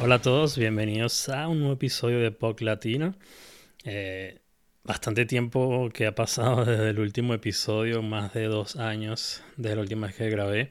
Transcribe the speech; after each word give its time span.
Hola 0.00 0.14
a 0.14 0.22
todos, 0.22 0.56
bienvenidos 0.56 1.28
a 1.28 1.48
un 1.48 1.58
nuevo 1.58 1.74
episodio 1.74 2.20
de 2.20 2.30
POC 2.30 2.60
Latino. 2.60 3.16
Eh, 3.82 4.38
bastante 4.84 5.26
tiempo 5.26 5.90
que 5.92 6.06
ha 6.06 6.14
pasado 6.14 6.64
desde 6.66 6.90
el 6.90 7.00
último 7.00 7.34
episodio, 7.34 8.00
más 8.00 8.32
de 8.32 8.44
dos 8.44 8.76
años 8.76 9.42
desde 9.56 9.74
la 9.74 9.82
última 9.82 10.06
vez 10.06 10.14
que 10.14 10.30
grabé. 10.30 10.70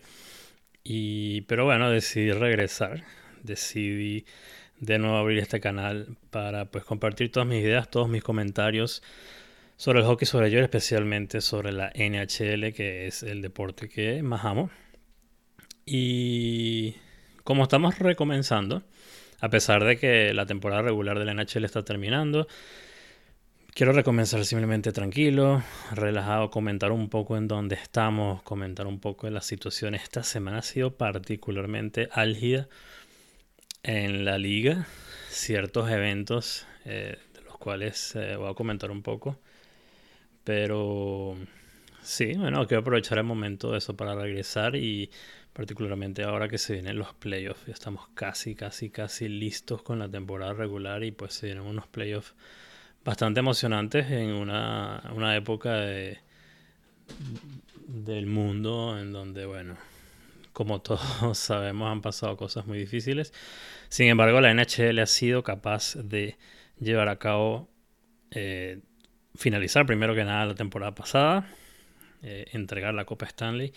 Y, 0.81 1.41
pero 1.41 1.65
bueno, 1.65 1.91
decidí 1.91 2.31
regresar, 2.31 3.03
decidí 3.43 4.25
de 4.79 4.97
nuevo 4.97 5.17
abrir 5.17 5.39
este 5.39 5.59
canal 5.59 6.15
para 6.29 6.71
pues 6.71 6.85
compartir 6.85 7.29
todas 7.29 7.49
mis 7.49 7.61
ideas, 7.61 7.91
todos 7.91 8.07
mis 8.07 8.23
comentarios 8.23 9.03
sobre 9.75 9.99
el 9.99 10.05
hockey 10.05 10.25
sobre 10.25 10.51
yo, 10.51 10.61
especialmente 10.61 11.41
sobre 11.41 11.73
la 11.73 11.91
NHL, 11.93 12.71
que 12.73 13.07
es 13.07 13.23
el 13.23 13.41
deporte 13.41 13.89
que 13.89 14.23
más 14.23 14.45
amo. 14.45 14.69
Y 15.85 16.95
como 17.43 17.63
estamos 17.63 17.99
recomenzando, 17.99 18.83
a 19.39 19.49
pesar 19.49 19.83
de 19.83 19.97
que 19.97 20.33
la 20.33 20.45
temporada 20.45 20.81
regular 20.83 21.19
de 21.19 21.25
la 21.25 21.33
NHL 21.33 21.65
está 21.65 21.83
terminando, 21.83 22.47
quiero 23.73 23.93
recomenzar 23.93 24.43
simplemente 24.43 24.91
tranquilo, 24.91 25.63
relajado, 25.91 26.49
comentar 26.49 26.91
un 26.91 27.09
poco 27.09 27.37
en 27.37 27.47
dónde 27.47 27.75
estamos, 27.75 28.41
comentar 28.41 28.87
un 28.87 28.99
poco 28.99 29.27
de 29.27 29.31
la 29.31 29.41
situación. 29.41 29.93
Esta 29.93 30.23
semana 30.23 30.57
ha 30.59 30.63
sido 30.63 30.95
particularmente 30.95 32.09
álgida 32.11 32.67
en 33.83 34.25
la 34.25 34.39
liga, 34.39 34.87
ciertos 35.29 35.91
eventos 35.91 36.65
eh, 36.85 37.19
de 37.35 37.41
los 37.41 37.57
cuales 37.59 38.15
eh, 38.15 38.35
voy 38.35 38.49
a 38.49 38.55
comentar 38.55 38.89
un 38.89 39.03
poco. 39.03 39.39
Pero 40.43 41.37
sí, 42.01 42.33
bueno, 42.33 42.65
quiero 42.65 42.81
aprovechar 42.81 43.19
el 43.19 43.25
momento 43.25 43.71
de 43.71 43.77
eso 43.77 43.95
para 43.95 44.15
regresar 44.15 44.75
y 44.75 45.11
particularmente 45.57 46.21
ahora 46.21 46.47
que 46.47 46.59
se 46.59 46.73
vienen 46.73 46.99
los 46.99 47.15
playoffs, 47.15 47.65
ya 47.65 47.73
estamos 47.73 48.07
casi, 48.13 48.53
casi, 48.53 48.91
casi 48.91 49.27
listos 49.27 49.81
con 49.81 49.97
la 49.97 50.07
temporada 50.07 50.53
regular 50.53 51.03
y 51.03 51.09
pues 51.09 51.33
se 51.33 51.47
vienen 51.47 51.63
unos 51.63 51.87
playoffs 51.87 52.35
bastante 53.03 53.39
emocionantes 53.39 54.11
en 54.11 54.33
una, 54.33 55.01
una 55.15 55.35
época 55.35 55.73
de, 55.77 56.19
del 57.87 58.27
mundo 58.27 58.99
en 58.99 59.11
donde, 59.11 59.47
bueno, 59.47 59.77
como 60.53 60.79
todos 60.79 61.01
sabemos, 61.39 61.91
han 61.91 62.01
pasado 62.01 62.37
cosas 62.37 62.67
muy 62.67 62.77
difíciles. 62.77 63.33
Sin 63.89 64.09
embargo, 64.09 64.39
la 64.41 64.53
NHL 64.53 64.99
ha 64.99 65.07
sido 65.07 65.41
capaz 65.41 65.95
de 65.95 66.37
llevar 66.79 67.09
a 67.09 67.17
cabo, 67.17 67.67
eh, 68.29 68.81
finalizar 69.33 69.87
primero 69.87 70.13
que 70.13 70.23
nada 70.23 70.45
la 70.45 70.53
temporada 70.53 70.93
pasada, 70.93 71.49
eh, 72.21 72.45
entregar 72.51 72.93
la 72.93 73.05
Copa 73.05 73.25
Stanley 73.25 73.73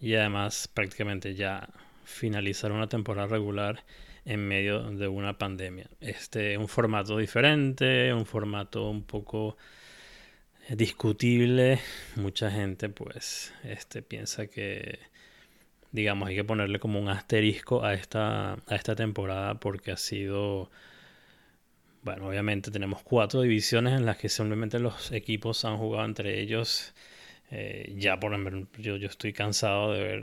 y 0.00 0.14
además 0.14 0.68
prácticamente 0.72 1.34
ya 1.34 1.68
finalizar 2.04 2.72
una 2.72 2.88
temporada 2.88 3.28
regular 3.28 3.84
en 4.24 4.46
medio 4.46 4.82
de 4.90 5.08
una 5.08 5.38
pandemia. 5.38 5.88
Este 6.00 6.58
un 6.58 6.68
formato 6.68 7.16
diferente, 7.16 8.12
un 8.12 8.26
formato 8.26 8.90
un 8.90 9.02
poco 9.02 9.56
discutible. 10.68 11.80
Mucha 12.16 12.50
gente 12.50 12.88
pues 12.88 13.52
este 13.64 14.02
piensa 14.02 14.46
que 14.46 14.98
digamos 15.92 16.28
hay 16.28 16.36
que 16.36 16.44
ponerle 16.44 16.78
como 16.78 17.00
un 17.00 17.08
asterisco 17.08 17.84
a 17.84 17.94
esta 17.94 18.54
a 18.54 18.74
esta 18.74 18.94
temporada 18.94 19.54
porque 19.60 19.92
ha 19.92 19.96
sido 19.96 20.70
bueno, 22.02 22.28
obviamente 22.28 22.70
tenemos 22.70 23.02
cuatro 23.02 23.42
divisiones 23.42 23.94
en 23.94 24.06
las 24.06 24.18
que 24.18 24.28
simplemente 24.28 24.78
los 24.78 25.10
equipos 25.12 25.64
han 25.64 25.76
jugado 25.78 26.04
entre 26.04 26.40
ellos 26.40 26.94
eh, 27.50 27.94
ya 27.96 28.20
por 28.20 28.36
yo, 28.78 28.96
yo 28.96 29.08
estoy 29.08 29.32
cansado 29.32 29.92
de 29.92 30.00
ver 30.02 30.22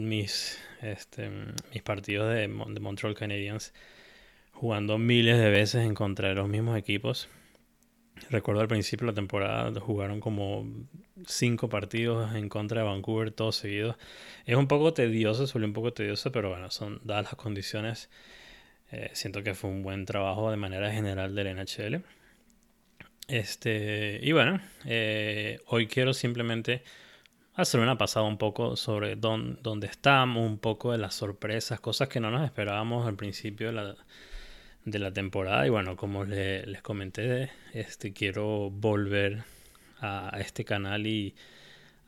mis, 0.00 0.60
este, 0.80 1.30
mis 1.72 1.82
partidos 1.82 2.32
de, 2.32 2.42
de 2.42 2.80
Montreal 2.80 3.14
Canadiens 3.14 3.72
jugando 4.52 4.98
miles 4.98 5.38
de 5.38 5.50
veces 5.50 5.84
en 5.84 5.94
contra 5.94 6.28
de 6.28 6.34
los 6.34 6.48
mismos 6.48 6.78
equipos. 6.78 7.28
Recuerdo 8.30 8.60
al 8.60 8.68
principio 8.68 9.06
de 9.06 9.12
la 9.12 9.16
temporada 9.16 9.80
jugaron 9.80 10.20
como 10.20 10.66
cinco 11.26 11.68
partidos 11.68 12.34
en 12.34 12.48
contra 12.48 12.82
de 12.82 12.86
Vancouver 12.86 13.32
todos 13.32 13.56
seguidos. 13.56 13.96
Es 14.46 14.56
un 14.56 14.68
poco 14.68 14.92
tedioso, 14.94 15.46
suele 15.46 15.66
un 15.66 15.72
poco 15.72 15.92
tedioso, 15.92 16.30
pero 16.30 16.50
bueno, 16.50 16.70
son 16.70 17.00
dadas 17.04 17.24
las 17.24 17.34
condiciones. 17.34 18.10
Eh, 18.92 19.10
siento 19.14 19.42
que 19.42 19.54
fue 19.54 19.70
un 19.70 19.82
buen 19.82 20.04
trabajo 20.04 20.50
de 20.50 20.56
manera 20.56 20.92
general 20.92 21.34
del 21.34 21.56
NHL. 21.56 22.04
Este, 23.32 24.20
y 24.22 24.32
bueno, 24.32 24.60
eh, 24.84 25.58
hoy 25.68 25.86
quiero 25.86 26.12
simplemente 26.12 26.82
hacer 27.54 27.80
una 27.80 27.96
pasada 27.96 28.26
un 28.26 28.36
poco 28.36 28.76
sobre 28.76 29.16
dónde, 29.16 29.86
estamos, 29.86 30.46
un 30.46 30.58
poco 30.58 30.92
de 30.92 30.98
las 30.98 31.14
sorpresas, 31.14 31.80
cosas 31.80 32.08
que 32.08 32.20
no 32.20 32.30
nos 32.30 32.44
esperábamos 32.44 33.08
al 33.08 33.16
principio 33.16 33.72
de 33.72 34.98
la, 34.98 35.12
temporada. 35.14 35.66
Y 35.66 35.70
bueno, 35.70 35.96
como 35.96 36.26
les 36.26 36.82
comenté, 36.82 37.50
este, 37.72 38.12
quiero 38.12 38.68
volver 38.68 39.44
a, 40.00 40.36
este 40.38 40.66
canal 40.66 41.06
y 41.06 41.34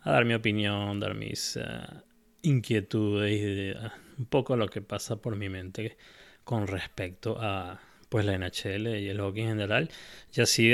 a 0.02 0.10
dar 0.12 0.26
mi 0.26 0.34
opinión, 0.34 1.00
dar 1.00 1.14
mis 1.14 1.56
eh, 1.56 1.62
inquietudes 2.42 3.32
y 3.32 4.18
un 4.18 4.26
poco 4.26 4.56
lo 4.56 4.68
que 4.68 4.82
pasa 4.82 5.16
por 5.16 5.36
mi 5.36 5.48
mente 5.48 5.96
con 6.44 6.66
respecto 6.66 7.38
a 7.40 7.80
pues 8.14 8.26
la 8.26 8.38
NHL 8.38 8.86
y 9.00 9.08
el 9.08 9.18
hockey 9.20 9.42
en 9.42 9.48
general. 9.48 9.90
Y 10.32 10.40
así 10.40 10.72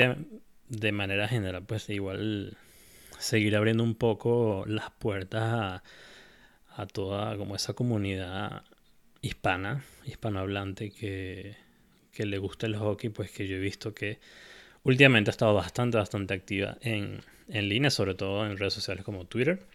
de, 0.67 0.91
manera 0.91 1.27
general, 1.27 1.63
pues 1.65 1.89
igual 1.89 2.55
seguir 3.17 3.55
abriendo 3.55 3.83
un 3.83 3.95
poco 3.95 4.63
las 4.67 4.91
puertas 4.91 5.81
a, 6.69 6.85
toda 6.85 7.35
como 7.37 7.55
esa 7.55 7.73
comunidad 7.73 8.61
hispana, 9.23 9.83
hispanohablante 10.05 10.91
que, 10.91 11.55
que 12.11 12.27
le 12.27 12.37
gusta 12.37 12.67
el 12.67 12.75
hockey, 12.75 13.09
pues 13.09 13.31
que 13.31 13.47
yo 13.47 13.55
he 13.55 13.59
visto 13.59 13.95
que 13.95 14.19
últimamente 14.83 15.31
ha 15.31 15.33
estado 15.33 15.55
bastante, 15.55 15.97
bastante 15.97 16.35
activa 16.35 16.77
en, 16.81 17.21
en 17.47 17.69
línea, 17.69 17.89
sobre 17.89 18.13
todo 18.13 18.45
en 18.45 18.55
redes 18.55 18.75
sociales 18.75 19.03
como 19.03 19.25
Twitter. 19.25 19.65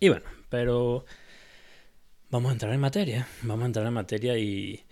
Y 0.00 0.08
bueno, 0.08 0.24
pero 0.48 1.04
vamos 2.30 2.48
a 2.48 2.52
entrar 2.54 2.72
en 2.72 2.80
materia, 2.80 3.28
vamos 3.42 3.64
a 3.64 3.66
entrar 3.66 3.86
en 3.86 3.92
materia 3.92 4.38
y 4.38 4.86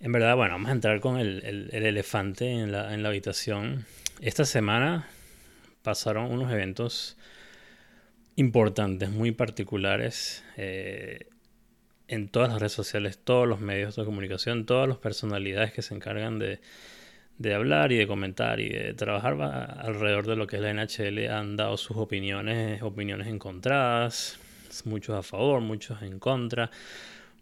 en 0.00 0.12
verdad, 0.12 0.34
bueno, 0.34 0.54
vamos 0.54 0.70
a 0.70 0.72
entrar 0.72 1.00
con 1.00 1.18
el, 1.18 1.68
elefante 1.72 2.50
en 2.50 2.72
la, 2.72 3.08
habitación. 3.08 3.84
Esta 4.20 4.46
semana 4.46 5.06
pasaron 5.82 6.32
unos 6.32 6.50
eventos 6.50 7.18
importantes, 8.36 9.10
muy 9.10 9.32
particulares, 9.32 10.42
eh, 10.56 11.26
en 12.08 12.28
todas 12.28 12.48
las 12.48 12.60
redes 12.60 12.72
sociales, 12.72 13.18
todos 13.22 13.46
los 13.46 13.60
medios 13.60 13.94
de 13.94 14.04
comunicación, 14.04 14.64
todas 14.64 14.88
las 14.88 14.96
personalidades 14.96 15.72
que 15.72 15.82
se 15.82 15.94
encargan 15.94 16.38
de, 16.38 16.60
de 17.36 17.54
hablar 17.54 17.92
y 17.92 17.98
de 17.98 18.06
comentar 18.06 18.58
y 18.58 18.70
de 18.70 18.94
trabajar 18.94 19.34
alrededor 19.78 20.26
de 20.26 20.36
lo 20.36 20.46
que 20.46 20.56
es 20.56 20.62
la 20.62 20.72
NHL 20.72 21.30
han 21.30 21.56
dado 21.56 21.76
sus 21.76 21.98
opiniones, 21.98 22.82
opiniones 22.82 23.28
encontradas, 23.28 24.38
muchos 24.86 25.14
a 25.14 25.22
favor, 25.22 25.60
muchos 25.60 26.00
en 26.02 26.18
contra, 26.18 26.70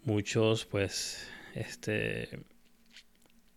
muchos 0.04 0.66
pues 0.66 1.28
este, 1.54 2.40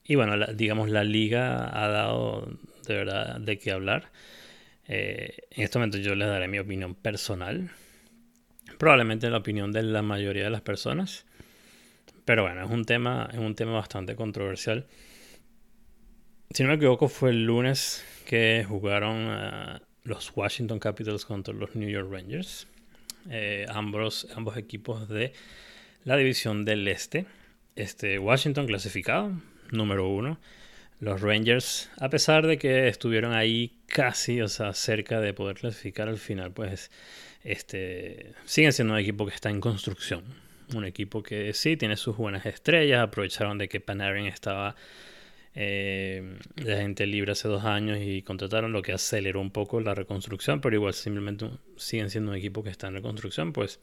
y 0.04 0.16
bueno, 0.16 0.46
digamos, 0.54 0.90
la 0.90 1.04
liga 1.04 1.70
ha 1.72 1.88
dado 1.88 2.48
de 2.88 2.96
verdad 2.96 3.40
de 3.40 3.58
qué 3.60 3.72
hablar. 3.72 4.12
Eh, 4.88 5.38
en 5.52 5.64
este 5.64 5.80
momento 5.80 5.98
yo 6.00 6.16
les 6.16 6.28
daré 6.28 6.48
mi 6.48 6.60
opinión 6.60 6.96
personal. 6.96 7.72
Probablemente 8.78 9.30
la 9.30 9.38
opinión 9.38 9.72
de 9.72 9.84
la 9.84 10.02
mayoría 10.02 10.44
de 10.44 10.50
las 10.50 10.62
personas. 10.62 11.26
Pero 12.26 12.44
bueno, 12.44 12.66
es 12.66 12.72
un 12.72 12.86
tema, 12.86 13.30
es 13.32 13.40
un 13.40 13.56
tema 13.56 13.74
bastante 13.74 14.16
controversial. 14.16 14.88
Si 16.50 16.64
no 16.64 16.70
me 16.70 16.76
equivoco, 16.76 17.08
fue 17.08 17.30
el 17.30 17.46
lunes 17.46 18.04
que 18.26 18.66
jugaron 18.68 19.28
eh, 19.30 19.80
los 20.04 20.32
Washington 20.36 20.80
Capitals 20.80 21.26
contra 21.26 21.54
los 21.54 21.76
New 21.76 21.90
York 21.90 22.12
Rangers. 22.12 22.68
Eh, 23.30 23.66
ambos, 23.70 24.28
ambos 24.36 24.58
equipos 24.58 25.08
de 25.08 25.34
la 26.04 26.18
división 26.18 26.66
del 26.66 26.88
Este. 26.88 27.26
Este, 27.76 28.20
Washington 28.20 28.68
clasificado, 28.68 29.32
número 29.72 30.08
uno. 30.08 30.40
Los 31.00 31.22
Rangers, 31.22 31.90
a 32.00 32.10
pesar 32.10 32.46
de 32.46 32.60
que 32.60 32.88
estuvieron 32.88 33.34
ahí 33.34 33.80
casi, 33.88 34.40
o 34.42 34.48
sea, 34.48 34.74
cerca 34.74 35.20
de 35.20 35.34
poder 35.34 35.58
clasificar 35.58 36.08
al 36.08 36.20
final, 36.20 36.52
pues 36.52 36.92
este, 37.44 38.34
siguen 38.46 38.72
siendo 38.72 38.94
un 38.94 39.00
equipo 39.00 39.26
que 39.26 39.34
está 39.34 39.50
en 39.50 39.62
construcción. 39.62 40.24
Un 40.76 40.86
equipo 40.86 41.24
que 41.24 41.54
sí 41.54 41.76
tiene 41.76 41.98
sus 41.98 42.16
buenas 42.18 42.46
estrellas, 42.46 43.02
aprovecharon 43.02 43.58
de 43.58 43.68
que 43.68 43.82
Panarin 43.82 44.28
estaba 44.28 44.76
eh, 45.56 46.38
de 46.56 46.78
gente 46.78 47.06
libre 47.08 47.32
hace 47.32 47.48
dos 47.48 47.66
años 47.66 47.98
y 48.00 48.22
contrataron 48.22 48.72
lo 48.72 48.82
que 48.82 48.94
aceleró 48.94 49.42
un 49.42 49.52
poco 49.52 49.82
la 49.82 49.96
reconstrucción, 49.96 50.62
pero 50.62 50.76
igual 50.76 50.94
simplemente 50.94 51.50
siguen 51.78 52.10
siendo 52.10 52.32
un 52.32 52.38
equipo 52.38 52.64
que 52.64 52.70
está 52.70 52.88
en 52.88 52.94
reconstrucción, 52.94 53.54
pues 53.54 53.80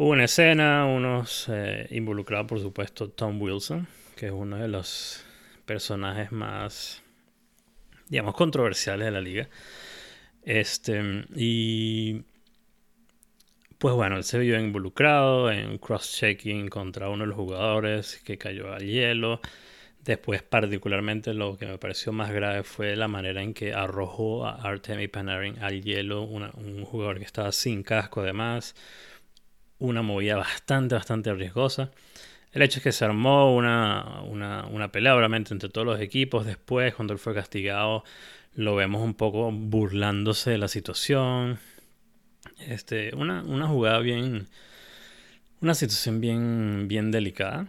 Hubo 0.00 0.10
una 0.10 0.26
escena, 0.26 0.86
unos 0.86 1.48
eh, 1.48 1.88
involucrados, 1.90 2.46
por 2.46 2.60
supuesto, 2.60 3.10
Tom 3.10 3.42
Wilson, 3.42 3.88
que 4.14 4.26
es 4.26 4.32
uno 4.32 4.56
de 4.56 4.68
los 4.68 5.24
personajes 5.66 6.30
más, 6.30 7.02
digamos, 8.08 8.36
controversiales 8.36 9.06
de 9.06 9.10
la 9.10 9.20
liga. 9.20 9.48
Este, 10.44 11.24
y 11.34 12.22
pues 13.78 13.92
bueno, 13.96 14.18
él 14.18 14.22
se 14.22 14.38
vio 14.38 14.60
involucrado 14.60 15.50
en 15.50 15.80
cross-checking 15.80 16.68
contra 16.68 17.08
uno 17.08 17.24
de 17.24 17.30
los 17.30 17.36
jugadores 17.36 18.22
que 18.24 18.38
cayó 18.38 18.72
al 18.72 18.86
hielo. 18.86 19.40
Después, 20.04 20.44
particularmente, 20.44 21.34
lo 21.34 21.58
que 21.58 21.66
me 21.66 21.76
pareció 21.76 22.12
más 22.12 22.30
grave 22.30 22.62
fue 22.62 22.94
la 22.94 23.08
manera 23.08 23.42
en 23.42 23.52
que 23.52 23.74
arrojó 23.74 24.46
a 24.46 24.62
Artemi 24.62 25.08
Panarin 25.08 25.58
al 25.58 25.82
hielo, 25.82 26.22
un 26.22 26.84
jugador 26.84 27.18
que 27.18 27.24
estaba 27.24 27.50
sin 27.50 27.82
casco 27.82 28.20
además. 28.20 28.76
Una 29.78 30.02
movida 30.02 30.36
bastante, 30.36 30.94
bastante 30.94 31.32
riesgosa. 31.34 31.90
El 32.52 32.62
hecho 32.62 32.78
es 32.78 32.82
que 32.82 32.92
se 32.92 33.04
armó 33.04 33.54
una, 33.54 34.22
una, 34.22 34.66
una 34.66 34.90
pelea, 34.90 35.14
obviamente, 35.14 35.52
entre 35.52 35.68
todos 35.68 35.86
los 35.86 36.00
equipos. 36.00 36.46
Después, 36.46 36.94
cuando 36.94 37.12
él 37.12 37.18
fue 37.18 37.34
castigado, 37.34 38.04
lo 38.54 38.74
vemos 38.74 39.02
un 39.02 39.14
poco 39.14 39.52
burlándose 39.52 40.50
de 40.50 40.58
la 40.58 40.68
situación. 40.68 41.58
Este, 42.66 43.14
una, 43.14 43.42
una 43.42 43.68
jugada 43.68 44.00
bien. 44.00 44.48
Una 45.60 45.74
situación 45.74 46.20
bien, 46.20 46.88
bien 46.88 47.10
delicada. 47.10 47.68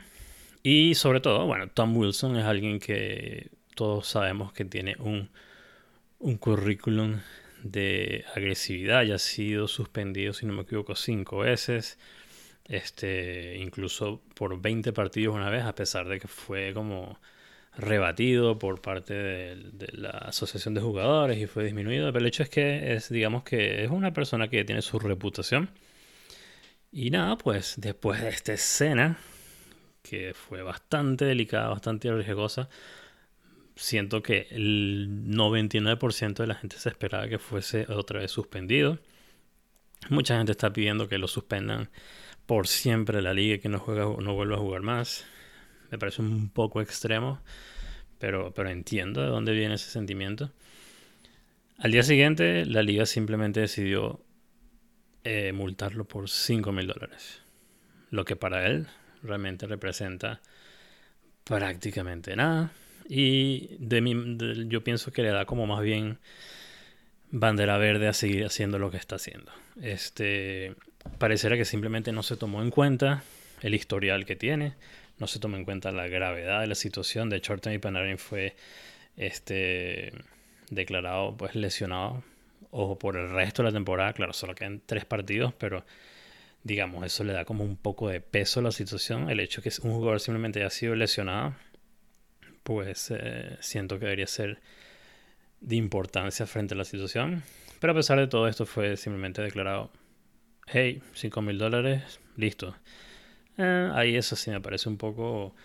Y 0.64 0.96
sobre 0.96 1.22
todo, 1.22 1.46
bueno, 1.46 1.68
Tom 1.68 1.96
Wilson 1.96 2.38
es 2.38 2.46
alguien 2.46 2.80
que 2.80 3.50
todos 3.76 4.08
sabemos 4.08 4.54
que 4.54 4.66
tiene 4.66 4.96
un, 5.00 5.30
un 6.20 6.38
currículum 6.38 7.20
de 7.64 8.26
agresividad. 8.36 9.04
Ya 9.04 9.16
ha 9.16 9.20
sido 9.20 9.68
suspendido, 9.68 10.34
si 10.34 10.46
no 10.46 10.54
me 10.54 10.64
equivoco, 10.64 10.96
cinco 10.96 11.40
veces. 11.40 11.98
Este, 12.66 13.58
incluso 13.58 14.22
por 14.36 14.62
20 14.62 14.94
partidos 14.94 15.36
una 15.36 15.50
vez, 15.50 15.64
a 15.64 15.74
pesar 15.74 16.08
de 16.08 16.20
que 16.20 16.28
fue 16.28 16.72
como 16.74 17.20
rebatido 17.76 18.60
por 18.60 18.82
parte 18.82 19.14
de, 19.14 19.88
la 19.94 20.10
asociación 20.10 20.74
de 20.74 20.82
jugadores 20.82 21.38
y 21.40 21.48
fue 21.48 21.64
disminuido. 21.64 22.12
Pero 22.12 22.20
el 22.20 22.28
hecho 22.28 22.44
es 22.44 22.50
que 22.50 22.94
es, 22.94 23.10
digamos 23.10 23.44
que 23.44 23.84
es 23.84 23.92
una 23.92 24.14
persona 24.14 24.50
que 24.50 24.64
tiene 24.64 24.82
su 24.82 25.00
reputación. 25.00 25.70
Y 26.92 27.12
nada, 27.12 27.38
pues 27.38 27.76
después 27.78 28.22
de 28.22 28.30
esta 28.30 28.54
escena, 28.54 29.18
que 30.02 30.34
fue 30.34 30.64
bastante 30.64 31.26
delicada, 31.26 31.70
bastante 31.70 32.12
riesgosa, 32.12 32.70
siento 33.80 34.22
que 34.22 34.48
el 34.52 35.26
99% 35.28 36.36
de 36.36 36.48
la 36.48 36.56
gente 36.56 36.78
se 36.78 36.90
esperaba 36.90 37.28
que 37.28 37.40
fuese 37.40 37.86
otra 37.90 38.20
vez 38.20 38.32
suspendido. 38.32 39.00
Mucha 40.10 40.38
gente 40.38 40.52
está 40.52 40.72
pidiendo 40.72 41.08
que 41.10 41.18
lo 41.18 41.28
suspendan 41.28 41.90
por 42.46 42.68
siempre 42.68 43.22
la 43.22 43.34
liga 43.34 43.56
y 43.56 43.60
que 43.60 43.70
no, 43.70 43.80
juega, 43.80 44.04
no 44.04 44.34
vuelva 44.34 44.56
a 44.56 44.60
jugar 44.60 44.82
más 44.82 45.26
me 45.92 45.98
parece 45.98 46.22
un 46.22 46.50
poco 46.50 46.82
extremo, 46.82 47.42
pero, 48.20 48.54
pero 48.54 48.70
entiendo 48.70 49.22
de 49.22 49.28
dónde 49.28 49.54
viene 49.54 49.76
ese 49.76 49.90
sentimiento. 49.90 50.52
Al 51.78 51.92
día 51.92 52.04
siguiente, 52.04 52.66
la 52.66 52.84
liga 52.84 53.06
simplemente 53.06 53.62
decidió 53.62 54.22
eh, 55.24 55.52
multarlo 55.54 56.06
por 56.06 56.30
5 56.30 56.72
mil 56.72 56.88
dólares, 56.88 57.42
lo 58.12 58.26
que 58.26 58.36
para 58.36 58.68
él 58.68 58.88
realmente 59.24 59.66
representa 59.68 60.42
prácticamente 61.44 62.36
nada. 62.36 62.72
Y 63.10 63.76
de 63.80 64.02
mi, 64.02 64.38
yo 64.68 64.84
pienso 64.84 65.12
que 65.12 65.24
le 65.24 65.30
da 65.30 65.46
como 65.46 65.66
más 65.66 65.82
bien 65.82 66.20
bandera 67.32 67.78
verde 67.80 68.08
a 68.08 68.14
seguir 68.14 68.46
haciendo 68.46 68.78
lo 68.78 68.92
que 68.92 68.98
está 68.98 69.16
haciendo. 69.16 69.52
Este, 69.82 70.76
pareciera 71.18 71.58
que 71.58 71.66
simplemente 71.66 72.12
no 72.12 72.22
se 72.22 72.38
tomó 72.38 72.62
en 72.62 72.70
cuenta 72.70 73.24
el 73.62 73.74
historial 73.74 74.26
que 74.26 74.36
tiene, 74.36 74.76
no 75.18 75.26
se 75.26 75.40
toma 75.40 75.58
en 75.58 75.66
cuenta 75.66 75.92
la 75.92 76.08
gravedad 76.08 76.62
de 76.62 76.68
la 76.68 76.76
situación. 76.76 77.30
De 77.32 77.38
hecho, 77.38 77.54
Artemi 77.54 77.80
Panarin 77.80 78.20
fue 78.20 78.56
este, 79.18 80.14
declarado 80.70 81.36
pues, 81.36 81.56
lesionado 81.56 82.24
o 82.70 83.00
por 83.00 83.18
el 83.18 83.32
resto 83.32 83.64
de 83.64 83.70
la 83.70 83.74
temporada. 83.74 84.14
Claro, 84.14 84.34
solo 84.34 84.54
quedan 84.54 84.82
tres 84.86 85.06
partidos, 85.06 85.52
pero 85.58 85.84
digamos, 86.64 87.04
eso 87.06 87.24
le 87.24 87.34
da 87.34 87.44
como 87.44 87.64
un 87.64 87.76
poco 87.76 88.10
de 88.10 88.22
peso 88.22 88.60
a 88.60 88.64
la 88.64 88.72
situación. 88.72 89.32
El 89.32 89.40
hecho 89.40 89.62
de 89.62 89.70
que 89.70 89.76
un 89.82 89.94
jugador 89.94 90.20
simplemente 90.20 90.60
haya 90.60 90.70
sido 90.70 90.96
lesionado, 90.96 91.56
pues 92.70 93.10
eh, 93.10 93.58
siento 93.62 93.98
que 93.98 94.06
debería 94.06 94.28
ser 94.28 94.60
de 95.60 95.76
importancia 95.76 96.46
frente 96.46 96.76
a 96.76 96.78
la 96.78 96.86
situación. 96.86 97.42
Pero 97.80 97.94
a 97.94 97.96
pesar 97.96 98.20
de 98.20 98.28
todo 98.28 98.48
esto 98.48 98.68
fue 98.68 98.96
simplemente 98.96 99.42
declarado, 99.42 99.90
hey, 100.68 101.02
5 101.14 101.42
mil 101.42 101.58
dólares, 101.58 102.20
listo. 102.38 102.76
Eh, 103.58 103.90
ahí 103.96 104.16
eso 104.16 104.36
sí 104.36 104.52
me 104.52 104.62
parece 104.62 104.88
un 104.88 104.98
poco 104.98 105.56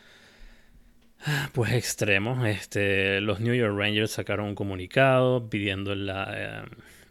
pues 1.53 1.73
extremo. 1.73 2.47
Este, 2.47 3.21
los 3.21 3.39
New 3.39 3.55
York 3.55 3.79
Rangers 3.79 4.13
sacaron 4.13 4.47
un 4.47 4.55
comunicado 4.55 5.51
pidiendo 5.51 5.95
la, 5.95 6.33
eh, 6.35 6.63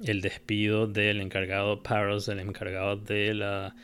el 0.04 0.22
despido 0.22 0.88
del 0.88 1.22
encargado 1.22 1.84
Paros, 1.84 2.26
del 2.26 2.40
encargado 2.40 2.96
de 2.96 3.36
la 3.36 3.76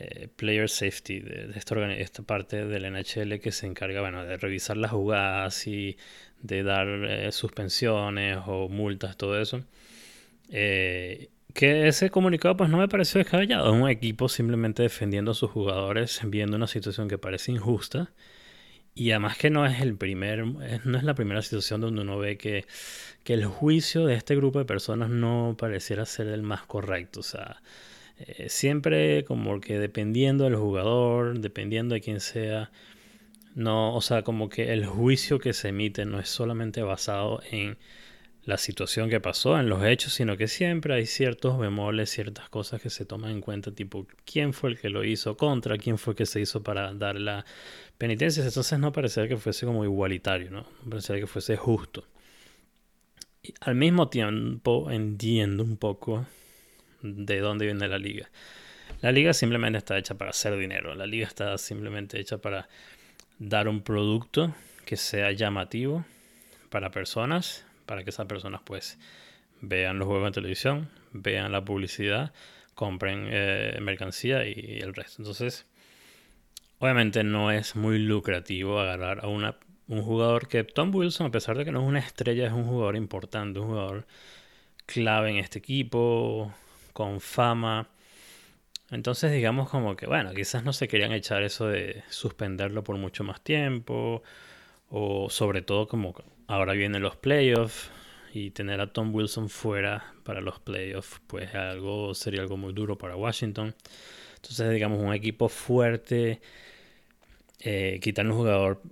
eh, 0.00 0.28
Player 0.36 0.68
Safety, 0.68 1.20
de, 1.20 1.52
esta, 1.56 1.92
esta, 1.92 2.22
parte 2.22 2.66
del 2.66 2.92
NHL 2.92 3.40
que 3.40 3.52
se 3.52 3.66
encarga 3.66 4.00
bueno, 4.00 4.24
de 4.24 4.36
revisar 4.36 4.76
las 4.76 4.90
jugadas 4.90 5.66
y 5.66 5.96
de 6.42 6.62
dar 6.62 7.32
suspensiones 7.32 8.38
o 8.46 8.68
multas, 8.68 9.16
todo 9.16 9.40
eso 9.40 9.62
que 11.54 11.88
ese 11.88 12.10
comunicado 12.10 12.56
pues 12.56 12.70
no 12.70 12.78
me 12.78 12.88
pareció 12.88 13.18
descabellado. 13.18 13.74
Es 13.74 13.80
un 13.80 13.88
equipo 13.88 14.28
simplemente 14.28 14.82
defendiendo 14.82 15.32
a 15.32 15.34
sus 15.34 15.50
jugadores, 15.50 16.20
viendo 16.24 16.56
una 16.56 16.66
situación 16.66 17.08
que 17.08 17.18
parece 17.18 17.52
injusta. 17.52 18.12
Y 18.94 19.12
además 19.12 19.38
que 19.38 19.50
no 19.50 19.66
es 19.66 19.80
el 19.80 19.96
primer, 19.96 20.44
no 20.46 20.98
es 20.98 21.04
la 21.04 21.14
primera 21.14 21.42
situación 21.42 21.80
donde 21.80 22.02
uno 22.02 22.18
ve 22.18 22.36
que, 22.36 22.66
que 23.24 23.34
el 23.34 23.46
juicio 23.46 24.04
de 24.06 24.14
este 24.14 24.36
grupo 24.36 24.58
de 24.58 24.64
personas 24.64 25.10
no 25.10 25.56
pareciera 25.58 26.04
ser 26.06 26.26
el 26.28 26.42
más 26.42 26.62
correcto. 26.62 27.20
O 27.20 27.24
sea, 27.24 27.62
eh, 28.26 28.48
siempre 28.48 29.24
como 29.24 29.60
que 29.60 29.78
dependiendo 29.78 30.44
del 30.44 30.56
jugador, 30.56 31.38
dependiendo 31.40 31.94
de 31.94 32.00
quién 32.00 32.20
sea, 32.20 32.70
no, 33.54 33.94
o 33.94 34.00
sea, 34.00 34.22
como 34.22 34.48
que 34.48 34.72
el 34.72 34.86
juicio 34.86 35.38
que 35.38 35.52
se 35.52 35.68
emite 35.68 36.04
no 36.04 36.20
es 36.20 36.28
solamente 36.28 36.82
basado 36.82 37.40
en 37.50 37.78
la 38.44 38.58
situación 38.58 39.10
que 39.10 39.20
pasó 39.20 39.58
en 39.58 39.68
los 39.68 39.84
hechos, 39.84 40.12
sino 40.14 40.36
que 40.36 40.48
siempre 40.48 40.94
hay 40.94 41.06
ciertos 41.06 41.58
bemoles, 41.58 42.10
ciertas 42.10 42.48
cosas 42.48 42.80
que 42.82 42.90
se 42.90 43.04
toman 43.04 43.32
en 43.32 43.40
cuenta, 43.40 43.72
tipo 43.72 44.06
quién 44.24 44.52
fue 44.52 44.70
el 44.70 44.78
que 44.78 44.90
lo 44.90 45.04
hizo 45.04 45.36
contra, 45.36 45.78
quién 45.78 45.98
fue 45.98 46.12
el 46.12 46.16
que 46.16 46.26
se 46.26 46.40
hizo 46.40 46.62
para 46.62 46.92
dar 46.94 47.16
la 47.20 47.44
penitencia. 47.98 48.44
Entonces 48.44 48.78
no 48.78 48.92
parecía 48.92 49.28
que 49.28 49.36
fuese 49.36 49.66
como 49.66 49.84
igualitario, 49.84 50.50
¿no? 50.50 50.66
Parecía 50.88 51.16
que 51.16 51.26
fuese 51.26 51.56
justo. 51.56 52.04
Y 53.42 53.54
al 53.60 53.74
mismo 53.74 54.08
tiempo 54.08 54.90
entiendo 54.90 55.64
un 55.64 55.76
poco 55.76 56.26
de 57.02 57.40
dónde 57.40 57.66
viene 57.66 57.88
la 57.88 57.98
liga. 57.98 58.30
La 59.00 59.12
liga 59.12 59.32
simplemente 59.32 59.78
está 59.78 59.96
hecha 59.98 60.14
para 60.14 60.30
hacer 60.30 60.56
dinero. 60.56 60.94
La 60.94 61.06
liga 61.06 61.26
está 61.26 61.56
simplemente 61.58 62.20
hecha 62.20 62.38
para 62.38 62.68
dar 63.38 63.68
un 63.68 63.82
producto 63.82 64.54
que 64.84 64.96
sea 64.96 65.30
llamativo 65.32 66.04
para 66.68 66.90
personas 66.90 67.64
para 67.90 68.04
que 68.04 68.10
esas 68.10 68.26
personas 68.26 68.60
pues 68.64 69.00
vean 69.60 69.98
los 69.98 70.06
juegos 70.06 70.28
en 70.28 70.32
televisión, 70.32 70.88
vean 71.10 71.50
la 71.50 71.64
publicidad, 71.64 72.32
compren 72.76 73.26
eh, 73.28 73.78
mercancía 73.82 74.46
y, 74.46 74.78
el 74.78 74.94
resto. 74.94 75.20
Entonces, 75.22 75.66
obviamente 76.78 77.24
no 77.24 77.50
es 77.50 77.74
muy 77.74 77.98
lucrativo 77.98 78.78
agarrar 78.78 79.24
a 79.24 79.26
una, 79.26 79.56
un 79.88 80.02
jugador 80.02 80.46
que 80.46 80.62
Tom 80.62 80.94
Wilson, 80.94 81.26
a 81.26 81.30
pesar 81.32 81.58
de 81.58 81.64
que 81.64 81.72
no 81.72 81.82
es 81.82 81.88
una 81.88 81.98
estrella, 81.98 82.46
es 82.46 82.52
un 82.52 82.64
jugador 82.64 82.94
importante, 82.94 83.58
un 83.58 83.70
jugador 83.70 84.06
clave 84.86 85.30
en 85.30 85.38
este 85.38 85.58
equipo, 85.58 86.54
con 87.00 87.18
fama. 87.22 87.88
Entonces 88.90 89.32
digamos 89.32 89.70
como 89.70 89.96
que, 89.96 90.06
bueno, 90.06 90.34
quizás 90.34 90.64
no 90.64 90.74
se 90.74 90.86
querían 90.86 91.12
echar 91.12 91.42
eso 91.42 91.66
de 91.66 92.02
suspenderlo 92.10 92.84
por 92.84 92.98
mucho 92.98 93.24
más 93.24 93.40
tiempo, 93.40 94.22
o 94.90 95.30
sobre 95.30 95.62
todo 95.62 95.88
como 95.88 96.14
ahora 96.46 96.74
vienen 96.74 97.00
los 97.00 97.16
playoffs 97.16 97.90
y 98.34 98.50
tener 98.50 98.82
a 98.82 98.92
Tom 98.92 99.14
Wilson 99.14 99.48
fuera 99.48 100.12
para 100.24 100.42
los 100.42 100.60
playoffs, 100.60 101.22
pues 101.26 101.54
algo 101.54 102.14
sería 102.14 102.42
algo 102.42 102.58
muy 102.58 102.74
duro 102.74 102.98
para 102.98 103.16
Washington. 103.16 103.74
Entonces, 104.36 104.70
digamos, 104.70 104.98
un 104.98 105.14
equipo 105.14 105.48
fuerte, 105.48 106.42
eh, 107.60 107.98
quitar 108.02 108.26
un 108.26 108.34
jugador 108.34 108.82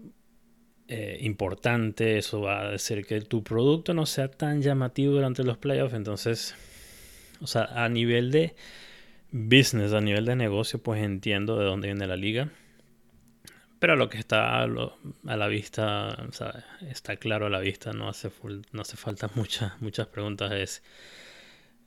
eh, 0.88 1.18
importante, 1.20 2.16
eso 2.16 2.40
va 2.40 2.70
a 2.70 2.74
hacer 2.74 3.04
que 3.04 3.20
tu 3.20 3.42
producto 3.42 3.92
no 3.92 4.06
sea 4.06 4.28
tan 4.30 4.62
llamativo 4.62 5.12
durante 5.12 5.44
los 5.44 5.58
playoffs. 5.58 5.92
Entonces, 5.94 6.54
o 7.40 7.46
sea, 7.46 7.64
a 7.64 7.88
nivel 7.88 8.30
de 8.30 8.54
business, 9.30 9.92
a 9.92 10.00
nivel 10.00 10.24
de 10.24 10.36
negocio, 10.36 10.82
pues 10.82 11.02
entiendo 11.02 11.58
de 11.58 11.64
dónde 11.64 11.88
viene 11.88 12.06
la 12.06 12.16
liga. 12.16 12.50
Pero 13.78 13.94
lo 13.94 14.08
que 14.08 14.18
está 14.18 14.62
a, 14.62 14.66
la 14.66 15.46
vista, 15.46 16.16
está 16.90 17.16
claro 17.16 17.46
a 17.46 17.50
la 17.50 17.60
vista, 17.60 17.92
no 17.92 18.08
hace, 18.08 18.30
no 18.72 18.82
hace 18.82 18.96
falta 18.96 19.30
muchas, 19.34 19.80
muchas 19.80 20.08
preguntas. 20.08 20.52
Es, 20.52 20.82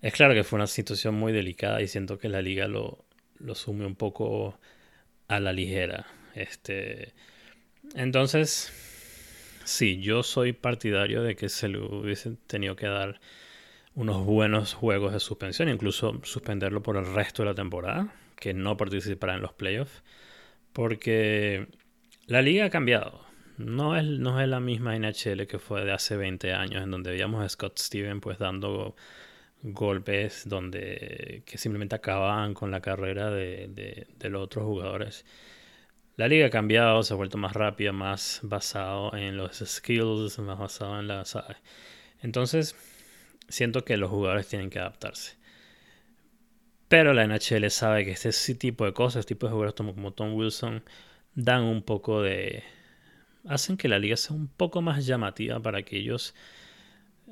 es 0.02 0.14
claro 0.14 0.34
que 0.34 0.44
fue 0.44 0.58
una 0.58 0.68
situación 0.68 1.16
muy 1.16 1.34
delicada 1.34 1.82
y 1.82 1.88
siento 1.88 2.18
que 2.18 2.30
la 2.30 2.42
liga 2.42 2.68
lo, 2.68 3.04
lo 3.40 3.56
sume 3.56 3.86
un 3.86 3.96
poco 3.96 4.58
a 5.28 5.40
la 5.40 5.52
ligera. 5.52 6.06
Este, 6.34 7.14
entonces, 7.96 8.72
sí, 9.66 10.02
yo 10.02 10.24
soy 10.24 10.54
partidario 10.54 11.24
de 11.24 11.36
que 11.36 11.50
se 11.50 11.68
le 11.68 11.80
hubiese 11.80 12.38
tenido 12.48 12.76
que 12.76 12.88
dar 12.88 13.20
unos 13.96 14.26
buenos 14.26 14.74
juegos 14.74 15.14
de 15.14 15.20
suspensión, 15.20 15.70
incluso 15.70 16.20
suspenderlo 16.24 16.82
por 16.82 16.98
el 16.98 17.14
resto 17.14 17.44
de 17.44 17.50
la 17.50 17.56
temporada, 17.56 18.14
que 18.38 18.54
no 18.54 18.78
participará 18.78 19.36
en 19.36 19.42
los 19.42 19.54
playoffs, 19.54 20.04
porque 20.74 21.68
la 22.28 22.42
liga 22.42 22.66
ha 22.66 22.70
cambiado. 22.70 23.26
No 23.58 23.98
es, 23.98 24.06
no 24.06 24.42
es 24.42 24.48
la 24.48 24.60
misma 24.60 24.98
NHL 24.98 25.46
que 25.46 25.60
fue 25.60 25.86
de 25.86 25.92
hace 25.92 26.18
20 26.18 26.54
años, 26.54 26.84
en 26.84 26.92
donde 26.92 27.12
veíamos 27.12 27.44
a 27.44 27.50
Scott 27.50 27.78
Steven 27.78 28.22
pues 28.22 28.40
dando 28.40 28.96
golpes 29.64 30.48
donde 30.48 31.44
que 31.46 31.58
simplemente 31.58 31.96
acababan 31.96 32.54
con 32.54 32.72
la 32.72 32.82
carrera 32.82 33.30
de, 33.30 34.08
los 34.24 34.44
otros 34.44 34.66
jugadores. 34.66 35.26
La 36.18 36.28
liga 36.28 36.48
ha 36.48 36.50
cambiado, 36.50 37.04
se 37.04 37.14
ha 37.14 37.18
vuelto 37.18 37.38
más 37.38 37.54
rápida, 37.54 37.92
más 37.92 38.40
basado 38.44 39.16
en 39.16 39.38
los 39.38 39.58
skills, 39.60 40.40
más 40.40 40.60
basado 40.60 41.00
en 41.00 41.08
la... 41.08 41.24
Entonces, 42.22 42.76
siento 43.52 43.86
que 43.86 43.98
los 43.98 44.10
jugadores 44.10 44.48
tienen 44.48 44.70
que 44.70 44.80
adaptarse. 44.80 45.38
Pero 46.88 47.14
la 47.14 47.26
NHL 47.26 47.70
sabe 47.72 48.06
que 48.06 48.12
este 48.12 48.56
tipo 48.56 48.86
de 48.86 48.94
cosas, 48.94 49.22
este 49.22 49.36
tipo 49.36 49.48
de 49.48 49.52
jugadores 49.54 49.76
como 49.76 50.12
Tom 50.14 50.34
Wilson, 50.34 50.84
dan 51.36 51.64
un 51.64 51.84
poco 51.84 52.22
de... 52.22 52.64
hacen 53.48 53.78
que 53.78 53.88
la 53.88 54.00
liga 54.00 54.18
sea 54.18 54.36
un 54.36 54.48
poco 54.48 54.82
más 54.82 55.06
llamativa 55.06 55.60
para 55.62 55.80
aquellos 55.80 56.36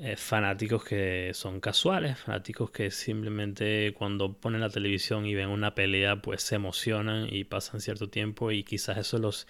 eh, 0.02 0.16
fanáticos 0.16 0.86
que 0.86 1.32
son 1.34 1.60
casuales, 1.60 2.18
fanáticos 2.20 2.72
que 2.72 2.90
simplemente 2.90 3.94
cuando 3.98 4.34
ponen 4.34 4.62
la 4.62 4.70
televisión 4.70 5.26
y 5.26 5.36
ven 5.36 5.50
una 5.50 5.76
pelea 5.76 6.22
pues 6.22 6.42
se 6.42 6.56
emocionan 6.56 7.28
y 7.30 7.44
pasan 7.44 7.82
cierto 7.82 8.10
tiempo 8.10 8.52
y 8.52 8.64
quizás 8.64 8.98
eso 8.98 9.18
los, 9.18 9.46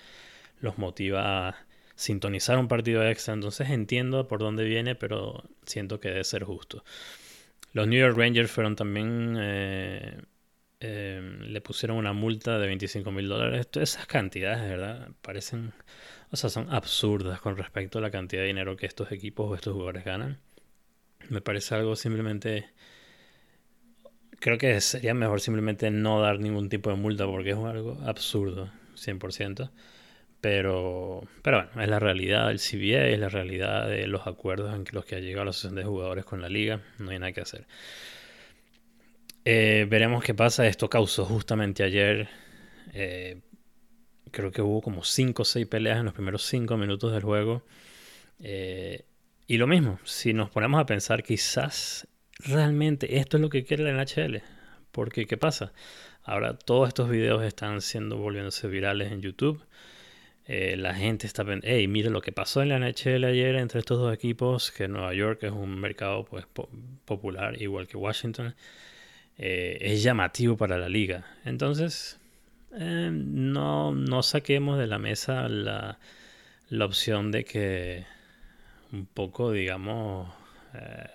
los 0.59 0.79
motiva 0.79 1.49
a 1.49 1.65
sintonizar 1.99 2.57
un 2.57 2.69
partido 2.69 3.05
extra. 3.05 3.33
Entonces 3.33 3.69
entiendo 3.69 4.27
por 4.27 4.39
dónde 4.39 4.63
viene, 4.63 4.95
pero 4.95 5.43
siento 5.65 5.99
que 5.99 6.09
debe 6.09 6.23
ser 6.23 6.43
justo. 6.45 6.83
Los 7.73 7.87
New 7.87 7.99
York 7.99 8.17
Rangers 8.17 8.49
fueron 8.49 8.75
también... 8.75 9.35
Eh, 9.37 10.21
eh, 10.81 11.21
le 11.41 11.59
pusieron 11.59 11.97
una 11.97 12.13
multa 12.13 12.57
de 12.57 12.67
25 12.67 13.11
mil 13.11 13.27
dólares. 13.27 13.67
Esas 13.73 14.07
cantidades, 14.07 14.61
¿verdad? 14.61 15.09
Parecen, 15.21 15.73
o 16.31 16.37
sea, 16.37 16.49
son 16.49 16.73
absurdas 16.73 17.41
con 17.41 17.57
respecto 17.57 17.99
a 17.99 18.01
la 18.01 18.11
cantidad 18.11 18.43
de 18.43 18.47
dinero 18.47 18.77
que 18.77 18.85
estos 18.85 19.11
equipos 19.11 19.51
o 19.51 19.55
estos 19.55 19.73
jugadores 19.73 20.05
ganan. 20.05 20.39
Me 21.29 21.41
parece 21.41 21.75
algo 21.75 21.95
simplemente... 21.97 22.69
Creo 24.39 24.57
que 24.57 24.79
sería 24.79 25.13
mejor 25.13 25.41
simplemente 25.41 25.91
no 25.91 26.21
dar 26.21 26.39
ningún 26.39 26.69
tipo 26.69 26.89
de 26.89 26.95
multa 26.95 27.25
porque 27.25 27.49
es 27.49 27.57
algo 27.57 27.97
absurdo, 28.05 28.71
100%. 28.95 29.69
Pero, 30.41 31.21
pero 31.41 31.65
bueno, 31.65 31.81
es 31.81 31.89
la 31.89 31.99
realidad 31.99 32.47
del 32.47 32.59
CBA, 32.59 33.07
es 33.07 33.19
la 33.19 33.29
realidad 33.29 33.89
de 33.89 34.07
los 34.07 34.25
acuerdos 34.25 34.73
en 34.73 34.85
los 34.91 35.05
que 35.05 35.15
ha 35.15 35.19
llegado 35.19 35.45
la 35.45 35.51
asociación 35.51 35.75
de 35.75 35.83
jugadores 35.83 36.25
con 36.25 36.41
la 36.41 36.49
liga. 36.49 36.81
No 36.97 37.11
hay 37.11 37.19
nada 37.19 37.33
que 37.33 37.41
hacer. 37.41 37.65
Eh, 39.45 39.85
veremos 39.89 40.23
qué 40.23 40.33
pasa. 40.33 40.67
Esto 40.67 40.89
causó 40.89 41.25
justamente 41.25 41.83
ayer. 41.83 42.29
Eh, 42.93 43.41
creo 44.31 44.51
que 44.51 44.61
hubo 44.61 44.81
como 44.81 45.03
5 45.03 45.41
o 45.41 45.45
6 45.45 45.67
peleas 45.67 45.99
en 45.99 46.05
los 46.05 46.13
primeros 46.13 46.43
5 46.43 46.77
minutos 46.77 47.11
del 47.11 47.23
juego. 47.23 47.63
Eh, 48.39 49.05
y 49.47 49.57
lo 49.57 49.67
mismo, 49.67 49.99
si 50.03 50.33
nos 50.33 50.49
ponemos 50.49 50.79
a 50.79 50.85
pensar, 50.85 51.23
quizás 51.23 52.07
realmente 52.39 53.17
esto 53.17 53.37
es 53.37 53.41
lo 53.41 53.49
que 53.49 53.65
quiere 53.65 53.83
la 53.83 53.91
NHL. 53.91 54.41
Porque, 54.91 55.25
¿qué 55.25 55.37
pasa? 55.37 55.73
Ahora 56.23 56.57
todos 56.57 56.87
estos 56.87 57.09
videos 57.09 57.43
están 57.43 57.81
siendo 57.81 58.17
volviéndose 58.17 58.67
virales 58.67 59.11
en 59.11 59.21
YouTube. 59.21 59.63
La 60.49 60.95
gente 60.95 61.27
está 61.27 61.45
pensando, 61.45 61.67
hey, 61.69 61.87
mire 61.87 62.09
lo 62.09 62.21
que 62.21 62.31
pasó 62.31 62.63
en 62.63 62.69
la 62.69 62.79
NHL 62.79 63.23
ayer 63.23 63.55
entre 63.55 63.79
estos 63.79 63.99
dos 63.99 64.11
equipos, 64.11 64.71
que 64.71 64.87
Nueva 64.87 65.13
York 65.13 65.43
es 65.43 65.51
un 65.51 65.79
mercado 65.79 66.25
pues, 66.25 66.47
popular, 67.05 67.61
igual 67.61 67.87
que 67.87 67.97
Washington. 67.97 68.55
Eh, 69.41 69.77
es 69.79 70.03
llamativo 70.03 70.57
para 70.57 70.77
la 70.77 70.89
liga. 70.89 71.25
Entonces, 71.45 72.19
eh, 72.73 73.09
no, 73.13 73.93
no, 73.93 74.21
saquemos 74.21 74.77
de 74.77 74.85
la 74.85 74.99
mesa 74.99 75.47
la, 75.47 75.97
la, 76.67 76.85
opción 76.85 77.31
de 77.31 77.45
que 77.45 78.05
un 78.91 79.05
poco, 79.05 79.51
digamos, 79.51 80.29
eh, 80.73 81.07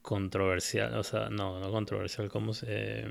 controversial, 0.00 0.96
o 0.96 1.02
sea, 1.04 1.28
no, 1.28 1.60
no 1.60 1.70
controversial, 1.70 2.30
como 2.30 2.54
se... 2.54 3.04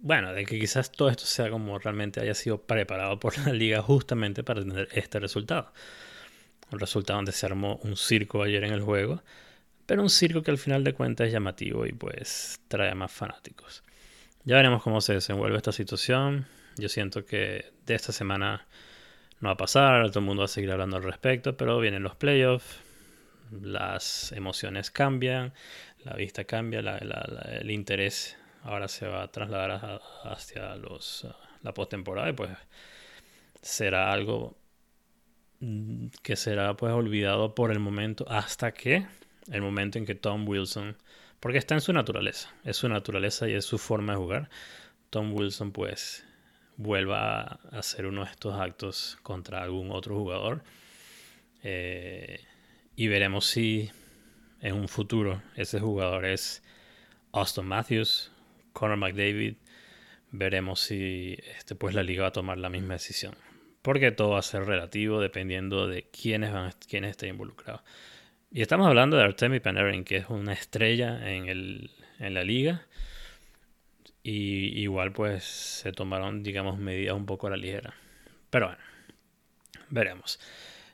bueno, 0.00 0.32
de 0.32 0.44
que 0.44 0.58
quizás 0.58 0.90
todo 0.92 1.10
esto 1.10 1.24
sea 1.24 1.50
como 1.50 1.78
realmente 1.78 2.20
haya 2.20 2.34
sido 2.34 2.62
preparado 2.62 3.18
por 3.20 3.38
la 3.38 3.52
liga 3.52 3.82
justamente 3.82 4.42
para 4.42 4.62
tener 4.62 4.88
este 4.92 5.20
resultado. 5.20 5.72
Un 6.72 6.78
resultado 6.78 7.18
donde 7.18 7.32
se 7.32 7.46
armó 7.46 7.80
un 7.82 7.96
circo 7.96 8.42
ayer 8.42 8.64
en 8.64 8.72
el 8.72 8.80
juego 8.80 9.22
pero 9.90 10.02
un 10.02 10.08
circo 10.08 10.44
que 10.44 10.52
al 10.52 10.58
final 10.58 10.84
de 10.84 10.92
cuentas 10.92 11.26
es 11.26 11.32
llamativo 11.32 11.84
y 11.84 11.90
pues 11.90 12.60
trae 12.68 12.94
más 12.94 13.10
fanáticos. 13.10 13.82
Ya 14.44 14.54
veremos 14.54 14.84
cómo 14.84 15.00
se 15.00 15.14
desenvuelve 15.14 15.56
esta 15.56 15.72
situación. 15.72 16.46
Yo 16.76 16.88
siento 16.88 17.24
que 17.24 17.72
de 17.86 17.94
esta 17.96 18.12
semana 18.12 18.68
no 19.40 19.48
va 19.48 19.54
a 19.54 19.56
pasar, 19.56 20.06
todo 20.10 20.20
el 20.20 20.26
mundo 20.26 20.42
va 20.42 20.44
a 20.44 20.48
seguir 20.48 20.70
hablando 20.70 20.96
al 20.96 21.02
respecto, 21.02 21.56
pero 21.56 21.80
vienen 21.80 22.04
los 22.04 22.14
playoffs, 22.14 22.78
las 23.50 24.30
emociones 24.30 24.92
cambian, 24.92 25.54
la 26.04 26.14
vista 26.14 26.44
cambia, 26.44 26.78
el 26.78 27.70
interés 27.72 28.36
ahora 28.62 28.88
se 28.88 29.06
va 29.06 29.22
a 29.22 29.28
trasladar 29.28 30.00
hacia 30.24 30.76
los, 30.76 31.26
la 31.62 31.74
postemporada 31.74 32.30
y 32.30 32.32
pues 32.32 32.50
será 33.62 34.12
algo 34.12 34.56
mm, 35.60 36.08
que 36.22 36.36
será 36.36 36.76
pues 36.76 36.92
olvidado 36.92 37.54
por 37.54 37.70
el 37.70 37.78
momento 37.78 38.24
hasta 38.28 38.72
que 38.72 39.06
el 39.50 39.62
momento 39.62 39.98
en 39.98 40.06
que 40.06 40.14
Tom 40.14 40.48
Wilson, 40.48 40.96
porque 41.40 41.58
está 41.58 41.74
en 41.74 41.80
su 41.80 41.92
naturaleza, 41.92 42.54
es 42.64 42.76
su 42.76 42.88
naturaleza 42.88 43.48
y 43.48 43.54
es 43.54 43.64
su 43.64 43.78
forma 43.78 44.12
de 44.12 44.18
jugar, 44.18 44.50
Tom 45.10 45.34
Wilson 45.34 45.72
pues 45.72 46.24
vuelva 46.76 47.40
a 47.42 47.78
hacer 47.78 48.06
uno 48.06 48.24
de 48.24 48.30
estos 48.30 48.54
actos 48.54 49.18
contra 49.22 49.62
algún 49.62 49.90
otro 49.90 50.16
jugador. 50.16 50.62
Eh, 51.62 52.40
y 52.96 53.08
veremos 53.08 53.46
si 53.46 53.90
en 54.60 54.74
un 54.74 54.88
futuro 54.88 55.42
ese 55.56 55.78
jugador 55.78 56.24
es 56.24 56.62
Austin 57.32 57.66
Matthews, 57.66 58.30
Conor 58.80 58.96
McDavid. 58.96 59.56
Veremos 60.32 60.80
si 60.80 61.36
este, 61.58 61.74
pues 61.74 61.94
la 61.94 62.02
liga 62.02 62.22
va 62.22 62.28
a 62.28 62.32
tomar 62.32 62.56
la 62.56 62.70
misma 62.70 62.94
decisión. 62.94 63.34
Porque 63.82 64.10
todo 64.10 64.30
va 64.30 64.38
a 64.38 64.42
ser 64.42 64.64
relativo 64.64 65.20
dependiendo 65.20 65.86
de 65.86 66.04
quiénes, 66.04 66.50
van, 66.50 66.72
quiénes 66.88 67.10
estén 67.10 67.28
involucrados. 67.28 67.82
Y 68.50 68.62
estamos 68.62 68.86
hablando 68.86 69.18
de 69.18 69.24
Artemi 69.24 69.60
Panarin, 69.60 70.02
que 70.02 70.16
es 70.16 70.30
una 70.30 70.54
estrella 70.54 71.30
en, 71.30 71.50
el, 71.50 71.90
en 72.20 72.32
la 72.32 72.42
liga. 72.42 72.86
Y 74.22 74.80
igual 74.80 75.12
pues 75.12 75.44
se 75.44 75.92
tomaron, 75.92 76.42
digamos, 76.42 76.78
medidas 76.78 77.14
un 77.14 77.26
poco 77.26 77.48
a 77.48 77.50
la 77.50 77.58
ligera. 77.58 77.92
Pero 78.48 78.68
bueno, 78.68 78.80
veremos. 79.90 80.40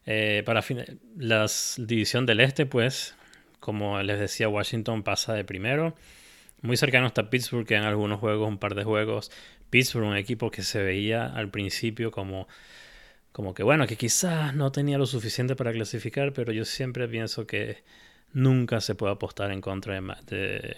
Eh, 0.07 0.43
para 0.45 0.61
fin 0.61 0.83
la 1.17 1.47
división 1.79 2.27
del 2.27 2.41
este, 2.41 2.67
pues, 2.67 3.15
como 3.61 4.03
les 4.03 4.19
decía, 4.19 4.49
Washington 4.49 5.05
pasa 5.05 5.35
de 5.35 5.45
primero. 5.45 5.95
Muy 6.63 6.77
cercano 6.77 7.07
está 7.07 7.31
Pittsburgh, 7.31 7.67
que 7.67 7.77
en 7.77 7.85
algunos 7.85 8.21
juegos, 8.21 8.49
un 8.49 8.59
par 8.59 8.75
de 8.75 8.85
juegos. 8.85 9.31
Pittsburgh, 9.71 10.07
un 10.07 10.17
equipo 10.17 10.51
que 10.51 10.63
se 10.63 10.83
veía 10.83 11.27
al 11.27 11.51
principio 11.51 12.11
como 12.11 12.49
como 13.37 13.53
que 13.53 13.63
bueno, 13.63 13.87
que 13.87 13.99
quizás 13.99 14.55
no 14.55 14.73
tenía 14.73 14.97
lo 14.97 15.05
suficiente 15.05 15.57
para 15.57 15.71
clasificar, 15.71 16.33
pero 16.33 16.53
yo 16.53 16.65
siempre 16.65 17.07
pienso 17.07 17.47
que 17.47 17.85
nunca 18.33 18.81
se 18.81 18.95
puede 18.95 19.13
apostar 19.13 19.51
en 19.51 19.61
contra 19.61 20.01
de, 20.01 20.75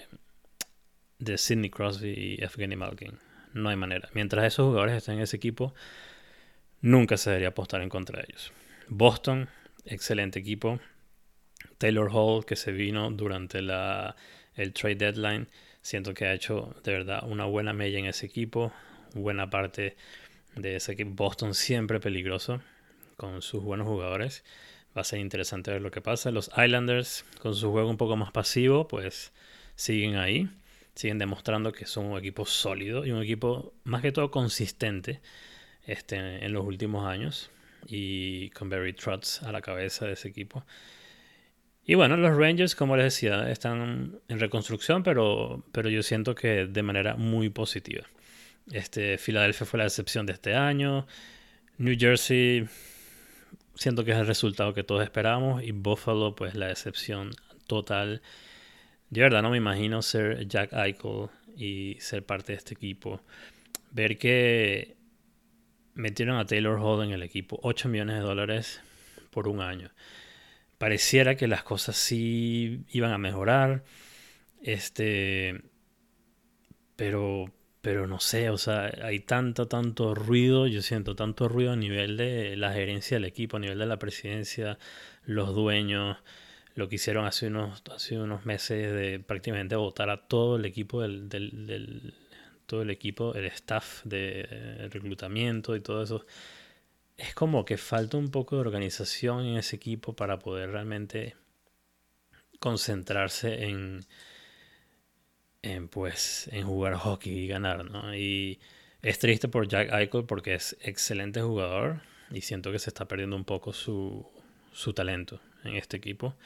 de, 1.21 1.39
Sidney 1.39 1.71
Crosby 1.71 2.11
y 2.11 2.43
Evgeny 2.43 2.75
Malkin. 2.75 3.17
No 3.55 3.69
hay 3.69 3.77
manera. 3.77 4.09
Mientras 4.13 4.45
esos 4.45 4.67
jugadores 4.67 4.97
estén 4.97 5.19
en 5.19 5.21
ese 5.21 5.37
equipo, 5.37 5.73
nunca 6.81 7.17
se 7.17 7.31
debería 7.31 7.51
apostar 7.51 7.81
en 7.81 7.91
contra 7.91 8.19
de 8.19 8.27
ellos. 8.29 8.53
Boston, 8.89 9.49
excelente 9.85 10.41
equipo. 10.41 10.81
Taylor 11.79 12.11
Hall, 12.13 12.45
que 12.45 12.57
se 12.57 12.73
vino 12.73 13.09
durante 13.13 13.63
la, 13.63 14.17
el 14.57 14.73
trade 14.73 14.97
deadline, 14.97 15.49
siento 15.89 16.13
que 16.13 16.27
ha 16.27 16.35
hecho 16.35 16.75
de 16.85 16.93
verdad 16.93 17.23
una 17.27 17.47
buena 17.47 17.73
mella 17.73 17.99
en 17.99 18.05
ese 18.05 18.27
equipo. 18.27 18.73
Buena 19.15 19.49
parte 19.49 19.97
de 20.55 20.77
ese 20.77 20.93
equipo. 20.93 21.13
Boston 21.15 21.55
siempre 21.55 21.99
peligroso 21.99 22.61
con 23.17 23.41
sus 23.41 23.63
buenos 23.63 23.87
jugadores. 23.87 24.45
Va 24.95 25.01
a 25.01 25.05
ser 25.05 25.19
interesante 25.19 25.71
ver 25.71 25.81
lo 25.81 25.91
que 25.91 26.03
pasa. 26.03 26.31
Los 26.31 26.51
Islanders, 26.59 27.25
con 27.41 27.55
su 27.55 27.71
juego 27.71 27.89
un 27.89 27.97
poco 27.97 28.17
más 28.17 28.33
pasivo, 28.33 28.87
pues 28.87 29.33
siguen 29.77 30.17
ahí. 30.17 30.51
Siguen 30.95 31.17
demostrando 31.17 31.73
que 31.73 31.87
son 31.87 32.05
un 32.05 32.19
equipo 32.19 32.45
sólido 32.45 33.07
y 33.07 33.13
un 33.13 33.23
equipo 33.23 33.73
más 33.85 34.03
que 34.03 34.13
todo 34.13 34.31
consistente 34.31 35.23
este, 35.87 36.45
en 36.45 36.53
los 36.53 36.67
últimos 36.67 37.07
años. 37.07 37.51
Y 37.87 38.51
con 38.51 38.69
Barry 38.69 38.93
Trotz 38.93 39.43
a 39.43 39.53
la 39.53 39.63
cabeza 39.63 40.05
de 40.05 40.13
ese 40.13 40.29
equipo. 40.29 40.67
Y 41.89 41.95
bueno, 41.95 42.19
los 42.19 42.37
Rangers, 42.37 42.77
como 42.77 42.99
les 42.99 43.15
decía, 43.15 43.51
están 43.51 44.21
en 44.29 44.41
reconstrucción, 44.41 45.03
pero, 45.03 45.65
pero 45.73 45.89
yo 45.89 46.03
siento 46.03 46.35
que 46.35 46.67
de 46.67 46.83
manera 46.83 47.17
muy 47.17 47.49
positiva. 47.49 48.05
Este, 48.71 49.17
Filadelfia 49.17 49.65
fue 49.65 49.79
la 49.79 49.87
excepción 49.87 50.27
de 50.27 50.35
este 50.35 50.55
año. 50.55 51.07
New 51.79 51.97
Jersey, 51.99 52.69
siento 53.75 54.05
que 54.05 54.11
es 54.11 54.19
el 54.19 54.27
resultado 54.27 54.75
que 54.75 54.85
todos 54.85 55.03
esperamos. 55.03 55.63
Y 55.63 55.73
Buffalo, 55.73 56.35
pues 56.35 56.55
la 56.55 56.71
excepción 56.71 57.31
total. 57.67 58.21
De 59.09 59.23
verdad 59.23 59.41
no 59.41 59.49
me 59.49 59.57
imagino 59.57 60.03
ser 60.03 60.47
Jack 60.47 60.75
Eichel 60.75 61.31
y 61.57 61.97
ser 62.01 62.23
parte 62.23 62.53
de 62.53 62.59
este 62.59 62.75
equipo. 62.75 63.23
Ver 63.93 64.19
que 64.19 64.95
metieron 65.95 66.37
a 66.37 66.45
Taylor 66.45 66.79
Hall 66.83 67.03
en 67.03 67.13
el 67.13 67.23
equipo, 67.23 67.59
8 67.63 67.89
millones 67.89 68.17
de 68.17 68.23
dólares 68.23 68.83
por 69.31 69.49
un 69.49 69.63
año. 69.63 69.91
Pareciera 70.79 71.37
que 71.37 71.49
las 71.49 71.63
cosas 71.65 71.97
sí 71.97 72.85
iban 72.91 73.13
a 73.13 73.19
mejorar. 73.19 73.85
Este. 74.63 75.63
Pero. 76.97 77.53
Pero 77.81 78.09
no 78.09 78.19
sé, 78.19 78.51
o 78.51 78.59
sea, 78.59 78.93
hay 79.03 79.21
tanto, 79.21 79.69
tanto 79.69 80.13
ruido, 80.15 80.67
yo 80.67 80.83
siento 80.83 81.15
tanto 81.15 81.49
ruido 81.49 81.73
a 81.73 81.77
nivel 81.77 82.17
de 82.17 82.57
la 82.57 82.73
gerencia 82.73 83.17
del 83.17 83.25
equipo, 83.25 83.57
a 83.57 83.61
nivel 83.61 83.79
de 83.79 83.87
la 83.87 84.01
presidencia, 84.01 84.79
los 85.25 85.55
dueños, 85.55 86.19
lo 86.75 86.89
que 86.89 86.97
hicieron 86.97 87.25
hace 87.25 87.47
unos, 87.47 87.83
hace 87.95 88.19
unos 88.19 88.45
meses 88.47 88.93
de 88.93 89.21
prácticamente 89.21 89.77
votar 89.77 90.11
a 90.11 90.27
todo 90.27 90.57
el 90.57 90.65
equipo 90.65 91.03
del, 91.03 91.29
del, 91.29 92.15
todo 92.67 92.83
el 92.83 92.91
equipo, 92.91 93.35
el 93.35 93.47
staff 93.47 94.03
de 94.05 94.89
reclutamiento 94.93 95.77
y 95.77 95.81
todo 95.81 96.03
eso. 96.03 96.27
Es 97.19 97.35
como 97.35 97.65
que 97.65 97.77
falta 97.77 98.17
un 98.17 98.31
poco 98.31 98.55
de 98.55 98.63
organización 98.63 99.45
en 99.45 99.57
ese 99.59 99.77
equipo 99.77 100.15
para 100.15 100.39
poder 100.39 100.71
realmente 100.71 101.35
concentrarse 102.61 103.65
en, 103.65 104.07
pues 105.91 106.49
en 106.53 106.65
jugar 106.65 106.95
hockey 106.95 107.37
y 107.37 107.49
ganar, 107.49 107.85
¿no? 107.91 108.15
Y 108.15 108.61
es 109.03 109.19
triste 109.19 109.49
por 109.49 109.69
Jack 109.69 109.93
Eichel 109.93 110.25
porque 110.25 110.55
es 110.55 110.77
excelente 110.81 111.43
jugador 111.43 112.03
y 112.31 112.41
siento 112.43 112.71
que 112.71 112.79
se 112.79 112.91
está 112.91 113.07
perdiendo 113.07 113.37
un 113.37 113.45
poco 113.45 113.73
su, 113.73 114.25
su 114.73 114.93
talento 114.93 115.41
en 115.65 115.75
este 115.75 115.97
equipo. 115.97 116.37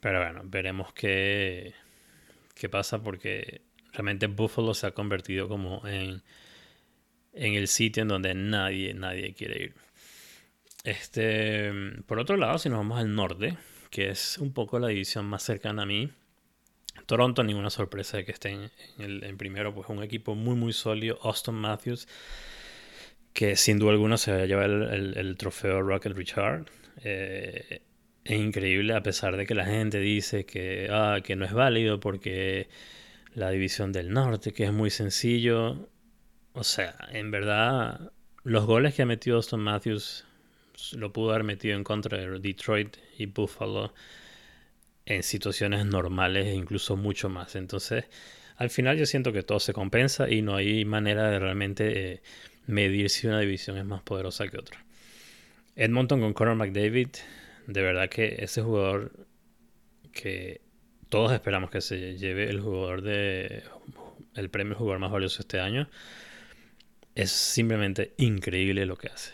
Pero 0.00 0.20
bueno, 0.22 0.42
veremos 0.44 0.92
qué, 0.92 1.74
qué 2.54 2.68
pasa 2.68 3.02
porque 3.02 3.62
realmente 3.92 4.26
Buffalo 4.26 4.74
se 4.74 4.86
ha 4.86 4.90
convertido 4.92 5.48
como 5.48 5.86
en, 5.86 6.22
en 7.32 7.54
el 7.54 7.68
sitio 7.68 8.02
en 8.02 8.08
donde 8.08 8.34
nadie, 8.34 8.94
nadie 8.94 9.34
quiere 9.34 9.64
ir. 9.64 9.74
Este, 10.84 11.70
por 12.06 12.18
otro 12.18 12.36
lado, 12.36 12.58
si 12.58 12.68
nos 12.68 12.78
vamos 12.78 12.98
al 12.98 13.14
norte, 13.14 13.56
que 13.90 14.08
es 14.08 14.38
un 14.38 14.52
poco 14.52 14.78
la 14.78 14.88
división 14.88 15.26
más 15.26 15.42
cercana 15.42 15.82
a 15.82 15.86
mí, 15.86 16.10
Toronto, 17.06 17.42
ninguna 17.42 17.70
sorpresa 17.70 18.18
de 18.18 18.24
que 18.24 18.32
estén 18.32 18.70
en, 18.98 19.24
el, 19.24 19.36
primero, 19.36 19.74
pues 19.74 19.88
un 19.88 20.02
equipo 20.02 20.34
muy, 20.34 20.54
muy 20.54 20.72
sólido. 20.72 21.18
Austin 21.22 21.54
Matthews, 21.54 22.06
que 23.32 23.56
sin 23.56 23.78
duda 23.78 23.92
alguna 23.92 24.16
se 24.16 24.32
va 24.32 24.38
a 24.38 24.46
llevar 24.46 24.70
el, 24.70 25.36
trofeo 25.36 25.82
Rocket 25.82 26.12
Richard. 26.12 26.66
Eh, 27.02 27.82
es 28.24 28.38
increíble, 28.38 28.94
a 28.94 29.02
pesar 29.02 29.36
de 29.36 29.46
que 29.46 29.54
la 29.54 29.64
gente 29.64 29.98
dice 29.98 30.44
que, 30.44 30.88
ah, 30.90 31.18
que 31.24 31.36
no 31.36 31.44
es 31.44 31.52
válido 31.52 31.98
porque 32.00 32.68
la 33.34 33.50
división 33.50 33.92
del 33.92 34.12
norte, 34.12 34.52
que 34.52 34.64
es 34.64 34.72
muy 34.72 34.90
sencillo. 34.90 35.88
O 36.52 36.64
sea, 36.64 36.96
en 37.12 37.30
verdad, 37.30 38.12
los 38.42 38.66
goles 38.66 38.94
que 38.94 39.02
ha 39.02 39.06
metido 39.06 39.36
Austin 39.36 39.60
Matthews 39.60 40.24
lo 40.94 41.12
pudo 41.12 41.30
haber 41.30 41.44
metido 41.44 41.76
en 41.76 41.84
contra 41.84 42.18
de 42.18 42.40
Detroit 42.40 42.96
y 43.18 43.26
Buffalo 43.26 43.92
en 45.06 45.22
situaciones 45.22 45.84
normales 45.86 46.46
e 46.46 46.54
incluso 46.54 46.96
mucho 46.96 47.28
más. 47.28 47.56
Entonces, 47.56 48.04
al 48.56 48.70
final 48.70 48.98
yo 48.98 49.06
siento 49.06 49.32
que 49.32 49.42
todo 49.42 49.60
se 49.60 49.72
compensa 49.72 50.28
y 50.30 50.42
no 50.42 50.56
hay 50.56 50.84
manera 50.84 51.30
de 51.30 51.38
realmente 51.38 52.12
eh, 52.12 52.22
medir 52.66 53.10
si 53.10 53.26
una 53.26 53.40
división 53.40 53.76
es 53.76 53.84
más 53.84 54.02
poderosa 54.02 54.48
que 54.48 54.58
otra. 54.58 54.84
Edmonton 55.76 56.20
con 56.20 56.34
Conor 56.34 56.56
McDavid, 56.56 57.08
de 57.66 57.82
verdad 57.82 58.08
que 58.08 58.36
ese 58.38 58.62
jugador 58.62 59.12
que 60.12 60.60
todos 61.08 61.32
esperamos 61.32 61.70
que 61.70 61.80
se 61.80 62.16
lleve 62.16 62.48
el 62.50 62.60
jugador 62.60 63.02
de 63.02 63.62
el 64.34 64.50
premio 64.50 64.76
jugador 64.76 65.00
más 65.00 65.10
valioso 65.10 65.40
este 65.40 65.60
año, 65.60 65.88
es 67.14 67.30
simplemente 67.30 68.14
increíble 68.16 68.86
lo 68.86 68.96
que 68.96 69.08
hace. 69.08 69.32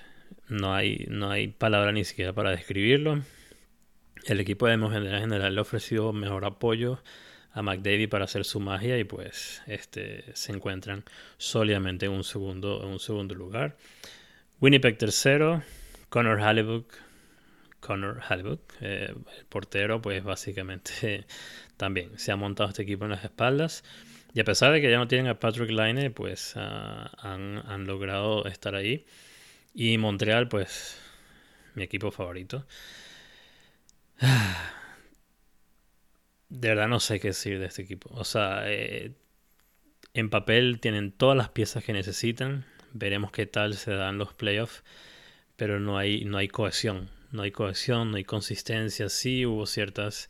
No 0.48 0.74
hay, 0.74 1.06
no 1.08 1.30
hay 1.30 1.48
palabra 1.48 1.92
ni 1.92 2.04
siquiera 2.04 2.32
para 2.32 2.50
describirlo. 2.50 3.22
El 4.24 4.40
equipo 4.40 4.66
de 4.66 4.74
en 4.74 4.90
general 4.90 5.54
le 5.54 5.58
ha 5.58 5.62
ofrecido 5.62 6.12
mejor 6.12 6.44
apoyo 6.44 7.00
a 7.52 7.62
McDavid 7.62 8.08
para 8.08 8.24
hacer 8.24 8.44
su 8.44 8.60
magia 8.60 8.98
y 8.98 9.04
pues 9.04 9.62
este, 9.66 10.24
se 10.34 10.52
encuentran 10.52 11.04
sólidamente 11.38 12.06
en 12.06 12.12
un 12.12 12.24
segundo, 12.24 12.82
en 12.82 12.88
un 12.88 13.00
segundo 13.00 13.34
lugar. 13.34 13.76
Winnipeg 14.60 14.98
tercero, 14.98 15.62
Connor 16.08 16.40
Halliburton, 16.40 17.06
Connor 17.80 18.20
eh, 18.80 19.14
el 19.38 19.44
portero, 19.46 20.02
pues 20.02 20.22
básicamente 20.24 21.24
también 21.76 22.18
se 22.18 22.32
ha 22.32 22.36
montado 22.36 22.68
este 22.68 22.82
equipo 22.82 23.04
en 23.04 23.12
las 23.12 23.24
espaldas. 23.24 23.84
Y 24.37 24.40
a 24.40 24.44
pesar 24.44 24.70
de 24.70 24.83
que 24.83 24.90
ya 24.90 24.99
no 24.99 25.09
tienen 25.09 25.29
a 25.29 25.40
Patrick 25.40 25.70
Line, 25.70 26.11
pues 26.11 26.59
han, 26.59 27.57
han, 27.66 27.87
logrado 27.87 28.44
estar 28.44 28.75
ahí. 28.75 29.07
Y 29.72 29.96
Montreal, 29.96 30.46
pues 30.46 31.01
mi 31.75 31.85
equipo 31.85 32.11
favorito. 32.11 32.66
De 36.51 36.68
verdad 36.68 36.87
no 36.87 37.01
sé 37.01 37.18
qué 37.18 37.29
decir 37.29 37.59
de 37.59 37.64
este 37.64 37.81
equipo. 37.81 38.11
O 38.12 38.25
sea, 38.25 38.70
eh, 38.70 39.14
en 40.12 40.29
papel 40.29 40.81
tienen 40.81 41.12
todas 41.12 41.38
las 41.38 41.49
piezas 41.49 41.83
que 41.83 41.94
necesitan. 41.94 42.66
Veremos 42.92 43.33
qué 43.33 43.46
tal 43.46 43.72
se 43.72 43.92
dan 43.92 44.18
los 44.18 44.35
playoffs. 44.35 44.85
Pero 45.57 45.81
no 45.81 45.96
hay, 45.96 46.27
no 46.27 46.37
hay 46.37 46.49
cohesión. 46.49 47.09
No 47.33 47.40
hay 47.40 47.53
cohesión, 47.53 48.11
no 48.11 48.18
hay 48.18 48.25
consistencia. 48.25 49.09
Sí 49.09 49.46
hubo 49.46 49.64
ciertas 49.64 50.29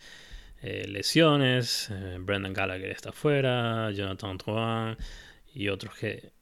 eh, 0.67 0.89
lesiones. 0.89 1.91
Eh, 1.91 2.19
Brendan 2.21 2.53
Gallagher 2.53 2.91
está 2.91 3.13
fuera. 3.13 3.91
Jonathan 3.93 4.39
Troan 4.39 4.97
y 5.55 5.69
otros 5.69 5.97
que 5.97 6.33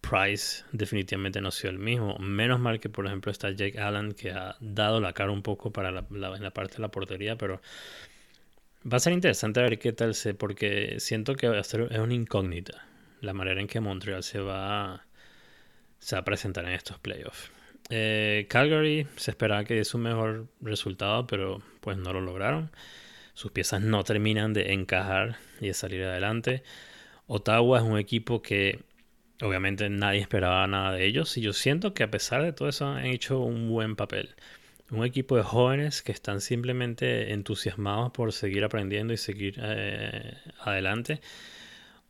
Price 0.00 0.64
definitivamente 0.72 1.40
no 1.40 1.48
ha 1.48 1.52
sido 1.52 1.70
el 1.70 1.78
mismo. 1.78 2.18
Menos 2.18 2.60
mal 2.60 2.80
que, 2.80 2.88
por 2.88 3.06
ejemplo, 3.06 3.32
está 3.32 3.50
Jake 3.50 3.78
Allen, 3.80 4.12
que 4.12 4.32
ha 4.32 4.56
dado 4.60 5.00
la 5.00 5.12
cara 5.12 5.30
un 5.30 5.42
poco 5.42 5.72
para 5.72 5.90
la, 5.90 6.06
en 6.10 6.42
la 6.42 6.50
parte 6.52 6.76
de 6.76 6.82
la 6.82 6.90
portería, 6.90 7.36
pero 7.36 7.60
va 8.90 8.98
a 8.98 9.00
ser 9.00 9.12
interesante 9.12 9.62
ver 9.62 9.78
qué 9.78 9.92
tal 9.92 10.14
se, 10.14 10.34
porque 10.34 10.96
siento 10.98 11.34
que 11.36 11.48
va 11.48 11.58
a 11.58 11.64
ser, 11.64 11.88
es 11.90 11.98
una 11.98 12.14
incógnita 12.14 12.86
la 13.20 13.32
manera 13.32 13.60
en 13.60 13.66
que 13.66 13.80
Montreal 13.80 14.22
se 14.22 14.40
va, 14.40 15.06
se 15.98 16.16
va 16.16 16.20
a 16.20 16.24
presentar 16.24 16.64
en 16.66 16.72
estos 16.72 16.98
playoffs. 16.98 17.50
Eh, 17.90 18.46
Calgary 18.48 19.06
se 19.16 19.30
esperaba 19.30 19.64
que 19.64 19.78
es 19.78 19.94
un 19.94 20.02
mejor 20.02 20.48
resultado, 20.60 21.26
pero 21.26 21.62
pues 21.80 21.96
no 21.96 22.12
lo 22.12 22.20
lograron. 22.20 22.70
Sus 23.34 23.52
piezas 23.52 23.82
no 23.82 24.04
terminan 24.04 24.52
de 24.52 24.72
encajar 24.72 25.36
y 25.60 25.68
de 25.68 25.74
salir 25.74 26.04
adelante. 26.04 26.62
Ottawa 27.26 27.78
es 27.78 27.84
un 27.84 27.98
equipo 27.98 28.42
que 28.42 28.80
obviamente 29.42 29.88
nadie 29.90 30.20
esperaba 30.20 30.66
nada 30.66 30.92
de 30.92 31.04
ellos 31.06 31.36
y 31.36 31.40
yo 31.42 31.52
siento 31.52 31.94
que 31.94 32.04
a 32.04 32.10
pesar 32.10 32.42
de 32.42 32.52
todo 32.52 32.68
eso 32.68 32.86
han 32.86 33.06
hecho 33.06 33.40
un 33.40 33.68
buen 33.68 33.96
papel. 33.96 34.34
Un 34.90 35.04
equipo 35.04 35.36
de 35.36 35.42
jóvenes 35.42 36.02
que 36.02 36.12
están 36.12 36.40
simplemente 36.40 37.32
entusiasmados 37.32 38.12
por 38.12 38.32
seguir 38.32 38.64
aprendiendo 38.64 39.12
y 39.12 39.16
seguir 39.16 39.58
eh, 39.60 40.36
adelante. 40.60 41.20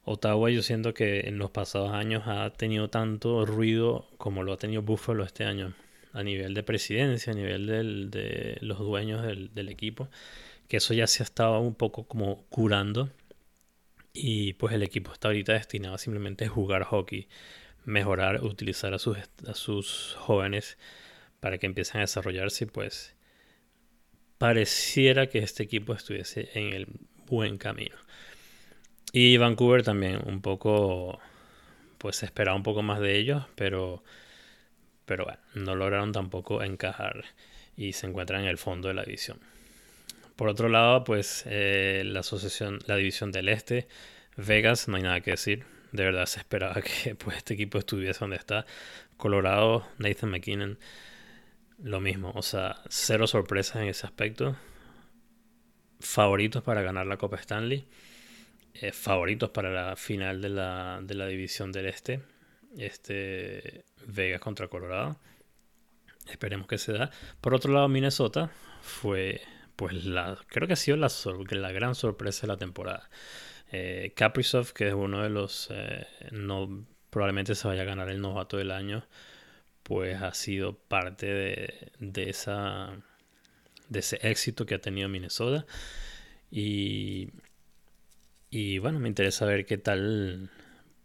Ottawa 0.04 0.50
yo 0.50 0.62
siento 0.62 0.94
que 0.94 1.20
en 1.20 1.38
los 1.38 1.50
pasados 1.50 1.92
años 1.92 2.24
ha 2.26 2.50
tenido 2.50 2.90
tanto 2.90 3.46
ruido 3.46 4.08
como 4.18 4.42
lo 4.42 4.52
ha 4.52 4.58
tenido 4.58 4.82
Buffalo 4.82 5.24
este 5.24 5.44
año, 5.44 5.74
a 6.12 6.22
nivel 6.22 6.54
de 6.54 6.62
presidencia, 6.62 7.32
a 7.32 7.36
nivel 7.36 8.10
de 8.10 8.58
los 8.60 8.78
dueños 8.78 9.22
del, 9.22 9.54
del 9.54 9.68
equipo, 9.68 10.08
que 10.68 10.76
eso 10.78 10.94
ya 10.94 11.06
se 11.06 11.22
ha 11.22 11.24
estado 11.24 11.60
un 11.60 11.74
poco 11.74 12.06
como 12.06 12.44
curando 12.50 13.10
y 14.12 14.52
pues 14.54 14.72
el 14.72 14.82
equipo 14.82 15.12
está 15.12 15.28
ahorita 15.28 15.54
destinado 15.54 15.96
a 15.96 15.98
simplemente 15.98 16.46
jugar 16.48 16.84
hockey, 16.84 17.26
mejorar, 17.84 18.44
utilizar 18.44 18.94
a 18.94 18.98
sus, 18.98 19.18
a 19.46 19.54
sus 19.54 20.16
jóvenes 20.18 20.78
para 21.40 21.58
que 21.58 21.66
empiecen 21.66 21.98
a 21.98 22.00
desarrollarse 22.02 22.66
pues 22.66 23.16
pareciera 24.38 25.28
que 25.28 25.38
este 25.38 25.64
equipo 25.64 25.94
estuviese 25.94 26.48
en 26.54 26.72
el 26.72 26.86
buen 27.26 27.58
camino. 27.58 27.96
Y 29.16 29.36
Vancouver 29.36 29.84
también 29.84 30.20
un 30.26 30.40
poco, 30.40 31.20
pues 31.98 32.24
esperaba 32.24 32.56
un 32.56 32.64
poco 32.64 32.82
más 32.82 32.98
de 32.98 33.16
ellos, 33.16 33.44
pero, 33.54 34.02
pero 35.06 35.24
bueno, 35.24 35.38
no 35.54 35.76
lograron 35.76 36.10
tampoco 36.10 36.64
encajar 36.64 37.24
y 37.76 37.92
se 37.92 38.08
encuentran 38.08 38.42
en 38.42 38.48
el 38.48 38.58
fondo 38.58 38.88
de 38.88 38.94
la 38.94 39.04
división. 39.04 39.38
Por 40.34 40.48
otro 40.48 40.68
lado, 40.68 41.04
pues 41.04 41.44
eh, 41.46 42.02
la 42.04 42.20
asociación, 42.20 42.80
la 42.86 42.96
división 42.96 43.30
del 43.30 43.48
Este, 43.50 43.86
Vegas, 44.36 44.88
no 44.88 44.96
hay 44.96 45.04
nada 45.04 45.20
que 45.20 45.30
decir. 45.30 45.64
De 45.92 46.02
verdad 46.02 46.26
se 46.26 46.40
esperaba 46.40 46.82
que 46.82 47.14
pues, 47.18 47.36
este 47.36 47.54
equipo 47.54 47.78
estuviese 47.78 48.18
donde 48.18 48.34
está. 48.34 48.66
Colorado, 49.16 49.86
Nathan 49.98 50.30
McKinnon, 50.30 50.76
lo 51.80 52.00
mismo. 52.00 52.32
O 52.34 52.42
sea, 52.42 52.82
cero 52.88 53.28
sorpresas 53.28 53.76
en 53.76 53.88
ese 53.90 54.06
aspecto. 54.06 54.56
Favoritos 56.00 56.64
para 56.64 56.82
ganar 56.82 57.06
la 57.06 57.16
Copa 57.16 57.36
Stanley. 57.36 57.86
Eh, 58.74 58.92
favoritos 58.92 59.50
para 59.50 59.70
la 59.70 59.96
final 59.96 60.42
de 60.42 60.48
la, 60.48 61.00
de 61.02 61.14
la 61.14 61.26
división 61.26 61.72
del 61.72 61.86
Este. 61.86 62.20
Este 62.76 63.84
Vegas 64.06 64.40
contra 64.40 64.68
Colorado. 64.68 65.18
Esperemos 66.28 66.66
que 66.66 66.78
se 66.78 66.92
da. 66.92 67.10
Por 67.40 67.54
otro 67.54 67.72
lado, 67.72 67.88
Minnesota 67.88 68.50
fue 68.82 69.40
pues 69.76 70.04
la, 70.04 70.38
creo 70.48 70.66
que 70.66 70.74
ha 70.74 70.76
sido 70.76 70.96
la, 70.96 71.08
la 71.50 71.72
gran 71.72 71.94
sorpresa 71.94 72.42
de 72.42 72.48
la 72.48 72.56
temporada. 72.56 73.08
Eh, 73.72 74.14
que 74.14 74.88
es 74.88 74.94
uno 74.94 75.22
de 75.22 75.30
los, 75.30 75.68
eh, 75.70 76.06
no, 76.30 76.86
probablemente 77.10 77.54
se 77.54 77.66
vaya 77.66 77.82
a 77.82 77.84
ganar 77.84 78.08
el 78.08 78.20
novato 78.20 78.56
del 78.56 78.70
año, 78.70 79.06
pues 79.82 80.22
ha 80.22 80.34
sido 80.34 80.76
parte 80.78 81.26
de, 81.26 81.92
de, 81.98 82.30
esa, 82.30 82.96
de 83.88 83.98
ese 83.98 84.18
éxito 84.22 84.66
que 84.66 84.76
ha 84.76 84.80
tenido 84.80 85.08
Minnesota. 85.08 85.66
Y, 86.50 87.30
y 88.54 88.78
bueno, 88.78 89.00
me 89.00 89.08
interesa 89.08 89.46
ver 89.46 89.66
qué 89.66 89.78
tal, 89.78 90.48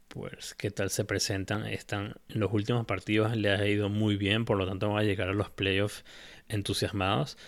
pues 0.07 0.53
qué 0.53 0.69
tal 0.69 0.91
se 0.91 1.03
presentan. 1.03 1.65
Están 1.65 2.13
en 2.29 2.39
los 2.39 2.53
últimos 2.53 2.85
partidos 2.85 3.35
le 3.35 3.49
ha 3.49 3.67
ido 3.67 3.89
muy 3.89 4.17
bien, 4.17 4.45
por 4.45 4.55
lo 4.55 4.67
tanto 4.67 4.87
van 4.87 4.99
a 4.99 5.03
llegar 5.03 5.29
a 5.29 5.33
los 5.33 5.49
playoffs 5.49 6.05
entusiasmados. 6.47 7.39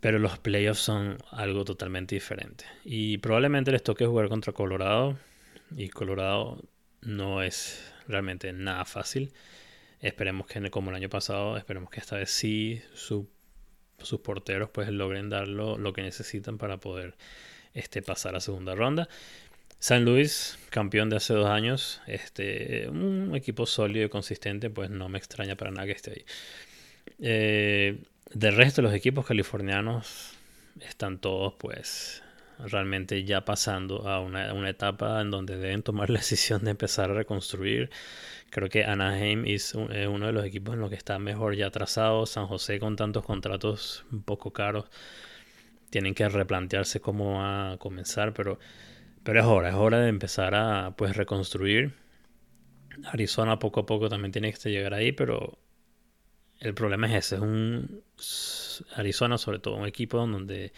Pero 0.00 0.18
los 0.18 0.40
playoffs 0.40 0.80
son 0.80 1.18
algo 1.30 1.64
totalmente 1.64 2.16
diferente. 2.16 2.64
Y 2.84 3.18
probablemente 3.18 3.70
les 3.70 3.84
toque 3.84 4.06
jugar 4.06 4.28
contra 4.28 4.52
Colorado. 4.52 5.16
Y 5.76 5.88
Colorado 5.88 6.60
no 7.02 7.40
es 7.40 7.92
realmente 8.08 8.52
nada 8.52 8.84
fácil. 8.84 9.32
Esperemos 10.00 10.48
que 10.48 10.68
como 10.68 10.90
el 10.90 10.96
año 10.96 11.10
pasado, 11.10 11.56
esperemos 11.56 11.90
que 11.90 12.00
esta 12.00 12.16
vez 12.16 12.30
sí 12.30 12.82
sus 12.92 13.28
porteros 14.20 14.70
pues 14.70 14.88
logren 14.88 15.28
dar 15.28 15.46
lo, 15.46 15.92
que 15.92 16.02
necesitan 16.02 16.58
para 16.58 16.78
poder 16.78 17.14
este, 17.78 18.02
pasar 18.02 18.36
a 18.36 18.40
segunda 18.40 18.74
ronda. 18.74 19.08
San 19.78 20.04
Luis, 20.04 20.58
campeón 20.70 21.08
de 21.08 21.16
hace 21.16 21.34
dos 21.34 21.48
años, 21.48 22.00
este, 22.06 22.88
un 22.88 23.34
equipo 23.36 23.64
sólido 23.66 24.06
y 24.06 24.08
consistente, 24.08 24.70
pues 24.70 24.90
no 24.90 25.08
me 25.08 25.18
extraña 25.18 25.56
para 25.56 25.70
nada 25.70 25.86
que 25.86 25.92
esté 25.92 26.10
ahí. 26.10 26.24
Eh, 27.20 27.98
del 28.32 28.56
resto 28.56 28.82
los 28.82 28.92
equipos 28.92 29.24
californianos 29.26 30.34
están 30.80 31.18
todos 31.18 31.54
pues 31.54 32.22
realmente 32.58 33.24
ya 33.24 33.44
pasando 33.44 34.08
a 34.08 34.20
una, 34.20 34.68
etapa 34.68 35.20
en 35.20 35.30
donde 35.30 35.56
deben 35.56 35.82
tomar 35.82 36.10
la 36.10 36.18
decisión 36.18 36.64
de 36.64 36.72
empezar 36.72 37.10
a 37.10 37.14
reconstruir. 37.14 37.90
Creo 38.50 38.68
que 38.68 38.84
Anaheim 38.84 39.44
es, 39.46 39.74
uno 39.74 40.26
de 40.26 40.32
los 40.32 40.44
equipos 40.44 40.74
en 40.74 40.80
los 40.80 40.90
que 40.90 40.96
está 40.96 41.18
mejor 41.18 41.54
ya 41.54 41.70
trazado. 41.70 42.26
San 42.26 42.46
José 42.46 42.80
con 42.80 42.96
tantos 42.96 43.24
contratos 43.24 44.04
un 44.10 44.22
poco 44.22 44.52
caros. 44.52 44.86
Tienen 45.90 46.14
que 46.14 46.28
replantearse 46.28 47.00
cómo 47.00 47.38
va 47.38 47.72
a 47.72 47.76
comenzar, 47.78 48.34
pero, 48.34 48.58
pero 49.22 49.40
es 49.40 49.46
hora, 49.46 49.68
es 49.70 49.74
hora 49.74 50.00
de 50.00 50.08
empezar 50.08 50.54
a 50.54 50.94
pues 50.96 51.16
reconstruir. 51.16 51.94
Arizona 53.04 53.58
poco 53.58 53.80
a 53.80 53.86
poco 53.86 54.08
también 54.08 54.32
tiene 54.32 54.52
que 54.52 54.70
llegar 54.70 54.94
ahí, 54.94 55.12
pero 55.12 55.58
el 56.60 56.74
problema 56.74 57.06
es 57.08 57.26
ese, 57.26 57.36
es 57.36 57.40
un 57.40 58.02
Arizona 58.96 59.38
sobre 59.38 59.60
todo 59.60 59.76
un 59.76 59.86
equipo 59.86 60.18
donde 60.18 60.72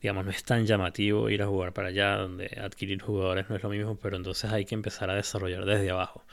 digamos 0.00 0.24
no 0.24 0.30
es 0.30 0.44
tan 0.44 0.66
llamativo 0.66 1.30
ir 1.30 1.42
a 1.42 1.46
jugar 1.46 1.72
para 1.72 1.88
allá, 1.88 2.16
donde 2.16 2.46
adquirir 2.62 3.00
jugadores 3.00 3.48
no 3.48 3.56
es 3.56 3.62
lo 3.62 3.70
mismo, 3.70 3.96
pero 3.96 4.16
entonces 4.16 4.52
hay 4.52 4.64
que 4.64 4.74
empezar 4.74 5.10
a 5.10 5.14
desarrollar 5.14 5.64
desde 5.64 5.90
abajo. 5.90 6.24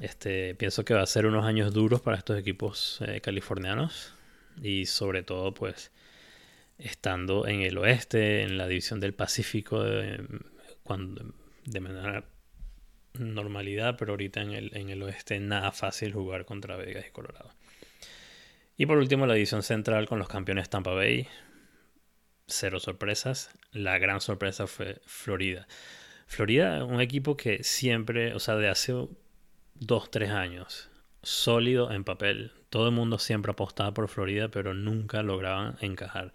Este, 0.00 0.54
pienso 0.54 0.84
que 0.84 0.94
va 0.94 1.02
a 1.02 1.06
ser 1.06 1.26
unos 1.26 1.44
años 1.44 1.72
duros 1.72 2.00
para 2.00 2.16
estos 2.16 2.38
equipos 2.38 3.00
eh, 3.06 3.20
californianos 3.20 4.14
y 4.62 4.86
sobre 4.86 5.22
todo 5.22 5.52
pues 5.52 5.90
estando 6.78 7.46
en 7.46 7.60
el 7.62 7.76
oeste, 7.78 8.42
en 8.42 8.56
la 8.56 8.68
división 8.68 9.00
del 9.00 9.14
Pacífico 9.14 9.82
de, 9.82 10.24
cuando, 10.82 11.34
de 11.64 11.80
manera 11.80 12.24
normalidad, 13.14 13.96
pero 13.98 14.12
ahorita 14.12 14.40
en 14.40 14.52
el, 14.52 14.76
en 14.76 14.90
el 14.90 15.02
oeste 15.02 15.40
nada 15.40 15.72
fácil 15.72 16.12
jugar 16.12 16.44
contra 16.44 16.76
Vegas 16.76 17.06
y 17.08 17.10
Colorado. 17.10 17.52
Y 18.76 18.86
por 18.86 18.98
último, 18.98 19.26
la 19.26 19.34
división 19.34 19.64
central 19.64 20.06
con 20.06 20.20
los 20.20 20.28
campeones 20.28 20.70
Tampa 20.70 20.92
Bay. 20.92 21.26
Cero 22.46 22.78
sorpresas. 22.78 23.50
La 23.72 23.98
gran 23.98 24.20
sorpresa 24.20 24.68
fue 24.68 25.00
Florida. 25.04 25.66
Florida, 26.28 26.84
un 26.84 27.00
equipo 27.00 27.36
que 27.36 27.64
siempre, 27.64 28.34
o 28.34 28.38
sea, 28.38 28.54
de 28.54 28.68
hace 28.68 28.94
dos, 29.74 30.10
tres 30.10 30.30
años, 30.30 30.90
sólido 31.22 31.92
en 31.92 32.04
papel. 32.04 32.52
Todo 32.70 32.86
el 32.86 32.94
mundo 32.94 33.18
siempre 33.18 33.52
apostaba 33.52 33.92
por 33.94 34.08
Florida, 34.08 34.48
pero 34.48 34.74
nunca 34.74 35.22
lograban 35.22 35.76
encajar. 35.80 36.32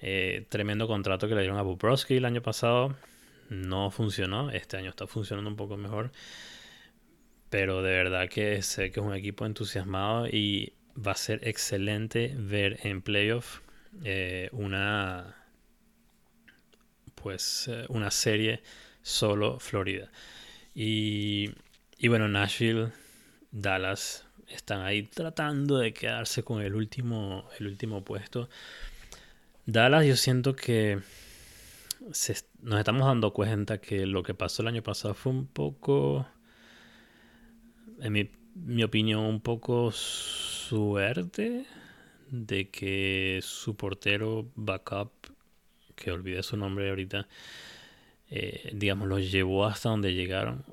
Eh, 0.00 0.46
tremendo 0.48 0.86
contrato 0.88 1.28
que 1.28 1.34
le 1.34 1.42
dieron 1.42 1.58
a 1.58 1.62
Bobrovsky 1.62 2.16
el 2.16 2.24
año 2.24 2.42
pasado. 2.42 2.96
No 3.48 3.90
funcionó. 3.90 4.50
Este 4.50 4.76
año 4.76 4.90
está 4.90 5.06
funcionando 5.06 5.50
un 5.50 5.56
poco 5.56 5.76
mejor. 5.76 6.10
Pero 7.50 7.82
de 7.82 7.90
verdad 7.92 8.28
que 8.28 8.62
sé 8.62 8.90
que 8.92 9.00
es 9.00 9.06
un 9.06 9.14
equipo 9.14 9.44
entusiasmado 9.44 10.26
y 10.28 10.72
va 10.96 11.12
a 11.12 11.16
ser 11.16 11.40
excelente 11.46 12.34
ver 12.36 12.78
en 12.84 13.02
playoff 13.02 13.60
eh, 14.04 14.48
una 14.52 15.36
pues 17.14 17.68
eh, 17.68 17.84
una 17.88 18.10
serie 18.10 18.62
solo 19.02 19.58
Florida 19.58 20.10
y, 20.74 21.50
y 21.98 22.08
bueno 22.08 22.28
Nashville 22.28 22.92
Dallas 23.52 24.26
están 24.48 24.82
ahí 24.82 25.04
tratando 25.04 25.78
de 25.78 25.92
quedarse 25.92 26.42
con 26.42 26.62
el 26.62 26.74
último 26.74 27.48
el 27.58 27.66
último 27.66 28.02
puesto 28.04 28.48
Dallas 29.66 30.06
yo 30.06 30.16
siento 30.16 30.56
que 30.56 31.00
nos 32.00 32.78
estamos 32.78 33.06
dando 33.06 33.32
cuenta 33.32 33.78
que 33.78 34.06
lo 34.06 34.22
que 34.22 34.34
pasó 34.34 34.62
el 34.62 34.68
año 34.68 34.82
pasado 34.82 35.14
fue 35.14 35.32
un 35.32 35.46
poco 35.46 36.26
en 38.00 38.12
mi, 38.12 38.30
mi 38.54 38.82
opinión 38.82 39.20
un 39.20 39.40
poco 39.40 39.92
suerte 39.92 41.66
de 42.30 42.70
que 42.70 43.40
su 43.42 43.76
portero 43.76 44.50
backup, 44.54 45.10
que 45.96 46.12
olvidé 46.12 46.42
su 46.42 46.56
nombre 46.56 46.88
ahorita, 46.88 47.28
eh, 48.30 48.70
digamos, 48.72 49.08
los 49.08 49.30
llevó 49.30 49.66
hasta 49.66 49.90
donde 49.90 50.14
llegaron. 50.14 50.64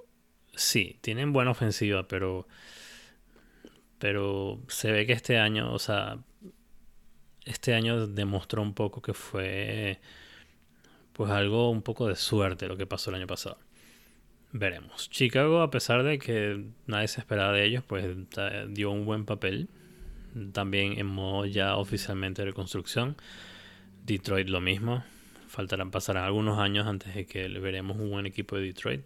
Sí, 0.57 0.97
tienen 1.01 1.33
buena 1.33 1.51
ofensiva, 1.51 2.07
pero, 2.07 2.47
pero 3.99 4.59
se 4.67 4.91
ve 4.91 5.05
que 5.05 5.13
este 5.13 5.37
año, 5.37 5.71
o 5.71 5.77
sea, 5.77 6.17
este 7.45 7.75
año 7.75 8.07
demostró 8.07 8.63
un 8.63 8.73
poco 8.73 9.01
que 9.01 9.13
fue 9.13 9.99
pues 11.13 11.31
algo 11.31 11.69
un 11.69 11.83
poco 11.83 12.07
de 12.07 12.15
suerte 12.15 12.67
lo 12.67 12.75
que 12.75 12.87
pasó 12.87 13.11
el 13.11 13.17
año 13.17 13.27
pasado. 13.27 13.59
Veremos. 14.51 15.09
Chicago, 15.11 15.61
a 15.61 15.69
pesar 15.69 16.03
de 16.03 16.17
que 16.17 16.65
nadie 16.87 17.07
se 17.07 17.19
esperaba 17.19 17.51
de 17.51 17.65
ellos, 17.65 17.83
pues 17.85 18.15
dio 18.69 18.91
un 18.91 19.05
buen 19.05 19.25
papel 19.25 19.69
también 20.53 20.97
en 20.97 21.05
modo 21.05 21.45
ya 21.45 21.77
oficialmente 21.77 22.41
de 22.41 22.47
reconstrucción. 22.47 23.15
Detroit 24.05 24.49
lo 24.49 24.59
mismo. 24.59 25.03
Faltarán, 25.47 25.91
pasarán 25.91 26.23
algunos 26.23 26.57
años 26.57 26.87
antes 26.87 27.13
de 27.13 27.27
que 27.27 27.47
veremos 27.47 27.97
un 27.97 28.09
buen 28.09 28.25
equipo 28.25 28.55
de 28.55 28.63
Detroit. 28.63 29.05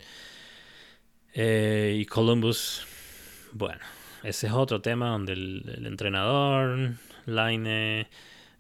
Eh, 1.34 1.98
y 2.00 2.06
Columbus, 2.06 2.86
bueno, 3.54 3.82
ese 4.24 4.48
es 4.48 4.54
otro 4.54 4.82
tema 4.82 5.10
donde 5.10 5.34
el, 5.34 5.86
entrenador, 5.86 6.96
Line, 7.26 8.08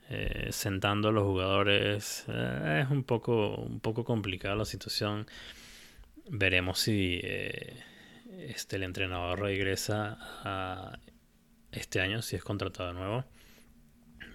eh, 0.09 0.47
sentando 0.51 1.09
a 1.09 1.11
los 1.11 1.23
jugadores, 1.23 2.25
eh, 2.27 2.83
es 2.83 2.91
un 2.91 3.03
poco, 3.03 3.55
un 3.57 3.79
poco 3.79 4.03
complicada 4.05 4.55
la 4.55 4.65
situación. 4.65 5.27
Veremos 6.29 6.79
si 6.79 7.19
este, 7.23 8.77
el 8.77 8.83
entrenador 8.83 9.39
regresa 9.39 10.17
a 10.43 10.99
este 11.71 11.99
año, 12.01 12.21
si 12.21 12.35
es 12.35 12.43
contratado 12.43 12.89
de 12.89 12.95
nuevo. 12.95 13.25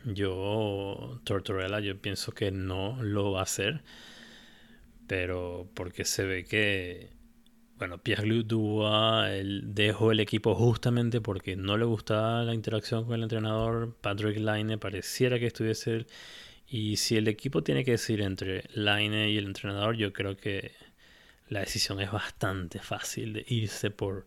Yo, 0.05 1.21
Tortorella, 1.25 1.81
yo 1.81 2.01
pienso 2.01 2.33
que 2.33 2.51
no 2.51 3.03
lo 3.03 3.33
va 3.33 3.41
a 3.41 3.43
hacer. 3.45 3.83
Pero 5.07 5.69
porque 5.75 6.05
se 6.05 6.25
ve 6.25 6.45
que, 6.45 7.16
bueno, 7.79 7.99
Pierre-Luc 7.99 8.47
Dubois 8.47 9.31
él 9.31 9.63
dejó 9.75 10.13
el 10.13 10.21
equipo 10.21 10.55
justamente 10.55 11.21
porque 11.21 11.57
no 11.57 11.77
le 11.77 11.85
gustaba 11.85 12.43
la 12.45 12.55
interacción 12.55 13.05
con 13.05 13.15
el 13.15 13.23
entrenador. 13.25 13.95
Patrick 14.01 14.39
Line 14.39 14.79
pareciera 14.79 15.39
que 15.39 15.47
estuviese 15.47 15.95
él. 15.97 16.07
Y 16.69 16.97
si 16.97 17.17
el 17.17 17.29
equipo 17.29 17.63
tiene 17.63 17.85
que 17.85 17.93
decir 17.93 18.21
entre 18.23 18.65
Line 18.75 19.31
y 19.31 19.37
el 19.37 19.47
entrenador, 19.47 19.97
yo 19.97 20.13
creo 20.13 20.37
que 20.37 20.73
la 21.49 21.61
decisión 21.61 22.01
es 22.01 22.11
bastante 22.11 22.81
fácil 22.81 23.33
de 23.35 23.45
irse 23.49 23.91
por 23.91 24.27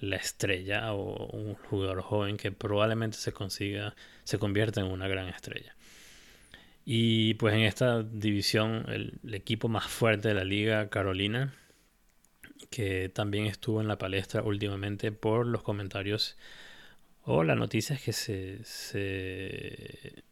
la 0.00 0.16
estrella 0.16 0.92
o 0.92 1.26
un 1.26 1.54
jugador 1.54 2.02
joven 2.02 2.36
que 2.36 2.52
probablemente 2.52 3.16
se 3.18 3.32
consiga, 3.32 3.94
se 4.24 4.38
convierta 4.38 4.80
en 4.80 4.86
una 4.86 5.08
gran 5.08 5.28
estrella. 5.28 5.74
Y 6.84 7.34
pues 7.34 7.54
en 7.54 7.60
esta 7.60 8.02
división, 8.02 8.86
el, 8.88 9.34
equipo 9.34 9.68
más 9.68 9.86
fuerte 9.86 10.28
de 10.28 10.34
la 10.34 10.44
liga, 10.44 10.88
Carolina, 10.88 11.52
que 12.70 13.08
también 13.08 13.46
estuvo 13.46 13.80
en 13.80 13.88
la 13.88 13.98
palestra 13.98 14.42
últimamente 14.42 15.12
por 15.12 15.46
los 15.46 15.62
comentarios 15.62 16.36
o 17.22 17.44
las 17.44 17.56
noticias 17.56 18.00
que 18.00 18.12
se, 18.12 18.64
se 18.64 20.22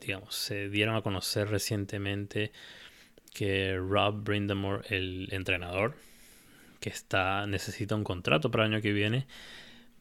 digamos, 0.00 0.34
se 0.34 0.68
dieron 0.68 0.96
a 0.96 1.02
conocer 1.02 1.48
recientemente 1.48 2.52
que 3.32 3.76
Rob 3.76 4.22
Brindamore, 4.22 4.82
el 4.88 5.28
entrenador, 5.32 5.94
que 6.80 6.90
está, 6.90 7.46
necesita 7.46 7.94
un 7.94 8.04
contrato 8.04 8.50
para 8.50 8.64
el 8.64 8.72
año 8.72 8.82
que 8.82 8.92
viene, 8.92 9.26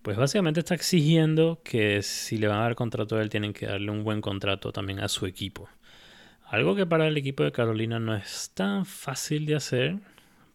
pues 0.02 0.18
básicamente 0.18 0.60
está 0.60 0.76
exigiendo 0.76 1.62
que 1.64 2.02
si 2.04 2.38
le 2.38 2.48
van 2.48 2.60
a 2.60 2.64
dar 2.64 2.76
contrato 2.76 3.18
a 3.18 3.22
él, 3.22 3.30
tienen 3.30 3.54
que 3.54 3.66
darle 3.66 3.90
un 3.90 4.04
buen 4.04 4.22
contrato 4.22 4.72
también 4.72 5.00
a 5.00 5.08
su 5.08 5.26
equipo. 5.26 5.70
Algo 6.46 6.76
que 6.76 6.86
para 6.86 7.08
el 7.08 7.18
equipo 7.18 7.44
de 7.44 7.52
Carolina 7.52 8.00
no 8.00 8.16
es 8.16 8.52
tan 8.54 8.86
fácil 8.86 9.46
de 9.46 9.56
hacer 9.56 10.00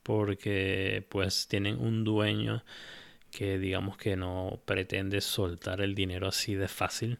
porque 0.08 1.04
pues 1.10 1.48
tienen 1.48 1.78
un 1.78 2.02
dueño 2.02 2.64
que 3.30 3.58
digamos 3.58 3.98
que 3.98 4.16
no 4.16 4.58
pretende 4.64 5.20
soltar 5.20 5.82
el 5.82 5.94
dinero 5.94 6.28
así 6.28 6.54
de 6.54 6.66
fácil. 6.66 7.18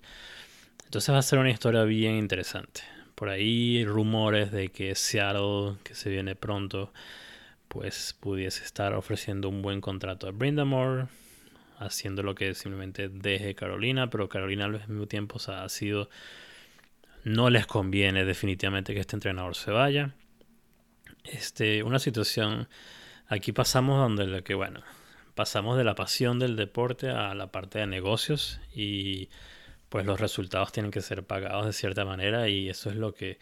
Entonces 0.87 1.15
va 1.15 1.19
a 1.19 1.23
ser 1.23 1.39
una 1.39 1.51
historia 1.51 1.83
bien 1.83 2.15
interesante. 2.15 2.81
Por 3.15 3.29
ahí 3.29 3.85
rumores 3.85 4.53
de 4.53 4.71
que 4.71 4.95
Seattle, 4.95 5.77
que 5.85 5.95
se 5.95 6.09
viene 6.09 6.35
pronto, 6.35 6.91
pues 7.69 8.17
pudiese 8.19 8.65
estar 8.65 8.95
ofreciendo 8.95 9.51
un 9.51 9.61
buen 9.61 9.83
contrato 9.83 10.27
a 10.27 10.31
Brindamore, 10.31 11.09
haciendo 11.77 12.23
lo 12.23 12.35
que 12.35 12.55
simplemente 12.55 13.11
deje 13.11 13.55
Carolina, 13.55 14.09
pero 14.09 14.31
Carolina 14.31 14.65
al 14.65 14.81
mismo 14.89 15.07
tiempo 15.07 15.37
ha 15.49 15.69
sido 15.69 16.09
no 17.23 17.51
les 17.51 17.67
conviene 17.67 18.25
definitivamente 18.25 18.95
que 18.95 19.01
este 19.01 19.15
entrenador 19.15 19.55
se 19.57 19.73
vaya. 19.73 20.15
Este, 21.25 21.83
una 21.83 21.99
situación, 21.99 22.69
aquí 23.27 23.53
pasamos 23.53 23.99
donde 23.99 24.43
que, 24.43 24.55
bueno, 24.55 24.83
pasamos 25.35 25.77
de 25.77 25.85
la 25.85 25.95
pasión 25.95 26.39
del 26.39 26.57
deporte 26.57 27.11
a 27.11 27.35
la 27.35 27.53
parte 27.53 27.79
de 27.79 27.87
negocios 27.87 28.61
y 28.75 29.29
pues 29.89 30.05
los 30.05 30.21
resultados 30.21 30.73
tienen 30.73 30.91
que 30.91 31.01
ser 31.01 31.25
pagados 31.25 31.67
de 31.67 31.73
cierta 31.73 32.05
manera 32.05 32.49
y 32.49 32.69
eso 32.69 32.91
es 32.91 32.97
lo 32.97 33.15
que 33.15 33.39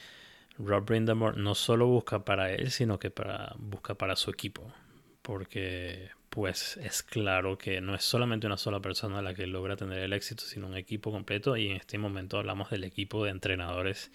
Rob 0.58 0.84
Brindamore 0.84 1.38
no 1.38 1.54
solo 1.54 1.86
busca 1.86 2.24
para 2.24 2.52
él, 2.52 2.70
sino 2.70 2.98
que 2.98 3.10
para, 3.10 3.54
busca 3.58 3.94
para 3.94 4.16
su 4.16 4.30
equipo. 4.30 4.72
Porque 5.22 6.10
pues 6.30 6.76
es 6.76 7.02
claro 7.02 7.58
que 7.58 7.80
no 7.80 7.94
es 7.94 8.04
solamente 8.04 8.46
una 8.46 8.58
sola 8.58 8.80
persona 8.80 9.22
la 9.22 9.34
que 9.34 9.46
logra 9.46 9.76
tener 9.76 9.98
el 10.00 10.12
éxito, 10.12 10.44
sino 10.44 10.66
un 10.66 10.76
equipo 10.76 11.10
completo. 11.10 11.56
Y 11.56 11.70
en 11.70 11.76
este 11.76 11.98
momento 11.98 12.38
hablamos 12.38 12.70
del 12.70 12.84
equipo 12.84 13.24
de 13.24 13.30
entrenadores 13.30 14.12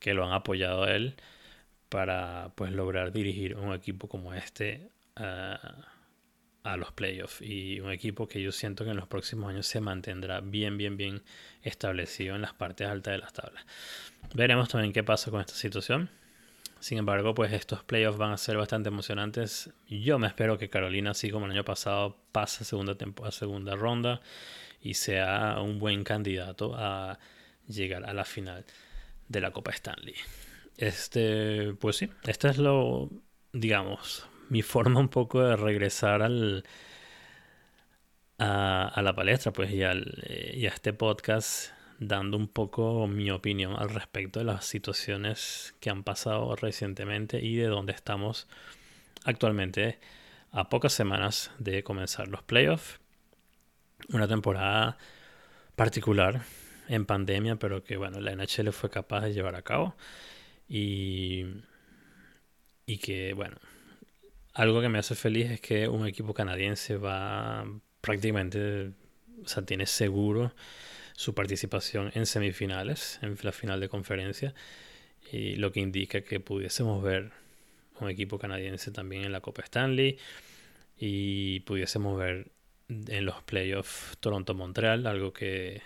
que 0.00 0.14
lo 0.14 0.26
han 0.26 0.32
apoyado 0.32 0.84
a 0.84 0.90
él 0.90 1.16
para 1.94 2.50
pues 2.56 2.72
lograr 2.72 3.12
dirigir 3.12 3.54
un 3.54 3.72
equipo 3.72 4.08
como 4.08 4.34
este 4.34 4.88
a, 5.14 5.86
a 6.64 6.76
los 6.76 6.90
playoffs. 6.90 7.40
Y 7.40 7.78
un 7.78 7.92
equipo 7.92 8.26
que 8.26 8.42
yo 8.42 8.50
siento 8.50 8.82
que 8.82 8.90
en 8.90 8.96
los 8.96 9.06
próximos 9.06 9.48
años 9.48 9.68
se 9.68 9.80
mantendrá 9.80 10.40
bien, 10.40 10.76
bien, 10.76 10.96
bien 10.96 11.22
establecido 11.62 12.34
en 12.34 12.42
las 12.42 12.52
partes 12.52 12.88
altas 12.88 13.12
de 13.12 13.18
las 13.18 13.32
tablas. 13.32 13.64
Veremos 14.34 14.70
también 14.70 14.92
qué 14.92 15.04
pasa 15.04 15.30
con 15.30 15.40
esta 15.40 15.54
situación. 15.54 16.10
Sin 16.80 16.98
embargo, 16.98 17.32
pues 17.32 17.52
estos 17.52 17.84
playoffs 17.84 18.18
van 18.18 18.32
a 18.32 18.38
ser 18.38 18.56
bastante 18.56 18.88
emocionantes. 18.88 19.70
Yo 19.88 20.18
me 20.18 20.26
espero 20.26 20.58
que 20.58 20.68
Carolina, 20.68 21.12
así 21.12 21.30
como 21.30 21.46
el 21.46 21.52
año 21.52 21.64
pasado, 21.64 22.16
pase 22.32 22.64
segunda, 22.64 22.96
temporada, 22.96 23.30
segunda 23.30 23.76
ronda 23.76 24.20
y 24.82 24.94
sea 24.94 25.60
un 25.60 25.78
buen 25.78 26.02
candidato 26.02 26.74
a 26.74 27.20
llegar 27.68 28.04
a 28.04 28.12
la 28.12 28.24
final 28.24 28.64
de 29.28 29.40
la 29.40 29.52
Copa 29.52 29.70
Stanley. 29.70 30.16
Este, 30.76 31.74
pues 31.74 31.96
sí, 31.96 32.10
esta 32.24 32.50
es 32.50 32.58
lo, 32.58 33.10
digamos, 33.52 34.26
mi 34.48 34.62
forma 34.62 35.00
un 35.00 35.08
poco 35.08 35.40
de 35.42 35.56
regresar 35.56 36.22
al, 36.22 36.64
a, 38.38 39.00
la 39.02 39.14
palestra, 39.14 39.52
pues, 39.52 39.70
y, 39.70 39.82
eh, 39.82 40.52
y 40.54 40.66
a 40.66 40.70
este 40.70 40.92
podcast 40.92 41.70
dando 41.98 42.36
un 42.36 42.48
poco 42.48 43.06
mi 43.06 43.30
opinión 43.30 43.76
al 43.78 43.90
respecto 43.90 44.40
de 44.40 44.44
las 44.44 44.64
situaciones 44.64 45.74
que 45.80 45.90
han 45.90 46.02
pasado 46.02 46.54
recientemente 46.56 47.40
y 47.40 47.56
de 47.56 47.66
dónde 47.66 47.92
estamos 47.92 48.48
actualmente 49.24 50.00
a 50.50 50.68
pocas 50.68 50.92
semanas 50.92 51.50
de 51.58 51.82
comenzar 51.82 52.28
los 52.28 52.42
playoffs. 52.42 53.00
Una 54.10 54.28
temporada 54.28 54.98
particular 55.76 56.42
en 56.88 57.06
pandemia, 57.06 57.56
pero 57.56 57.82
que 57.84 57.96
bueno, 57.96 58.20
la 58.20 58.32
NHL 58.32 58.72
fue 58.72 58.90
capaz 58.90 59.22
de 59.22 59.32
llevar 59.32 59.56
a 59.56 59.62
cabo. 59.62 59.96
Y, 60.68 61.44
y 62.86 62.98
que 62.98 63.34
bueno, 63.34 63.56
algo 64.54 64.80
que 64.80 64.88
me 64.88 64.98
hace 64.98 65.14
feliz 65.14 65.50
es 65.50 65.60
que 65.60 65.88
un 65.88 66.06
equipo 66.06 66.32
canadiense 66.32 66.96
va 66.96 67.66
prácticamente, 68.00 68.92
o 69.42 69.48
sea, 69.48 69.64
tiene 69.64 69.86
seguro 69.86 70.54
su 71.14 71.34
participación 71.34 72.10
en 72.14 72.26
semifinales, 72.26 73.18
en 73.22 73.36
la 73.42 73.52
final 73.52 73.80
de 73.80 73.88
conferencia, 73.88 74.54
y 75.32 75.56
lo 75.56 75.72
que 75.72 75.80
indica 75.80 76.22
que 76.22 76.40
pudiésemos 76.40 77.02
ver 77.02 77.32
un 78.00 78.10
equipo 78.10 78.38
canadiense 78.38 78.90
también 78.90 79.24
en 79.24 79.32
la 79.32 79.40
Copa 79.40 79.62
Stanley 79.62 80.18
y 80.98 81.60
pudiésemos 81.60 82.18
ver 82.18 82.50
en 82.88 83.24
los 83.24 83.42
playoffs 83.42 84.16
Toronto-Montreal, 84.20 85.06
algo 85.06 85.32
que 85.32 85.82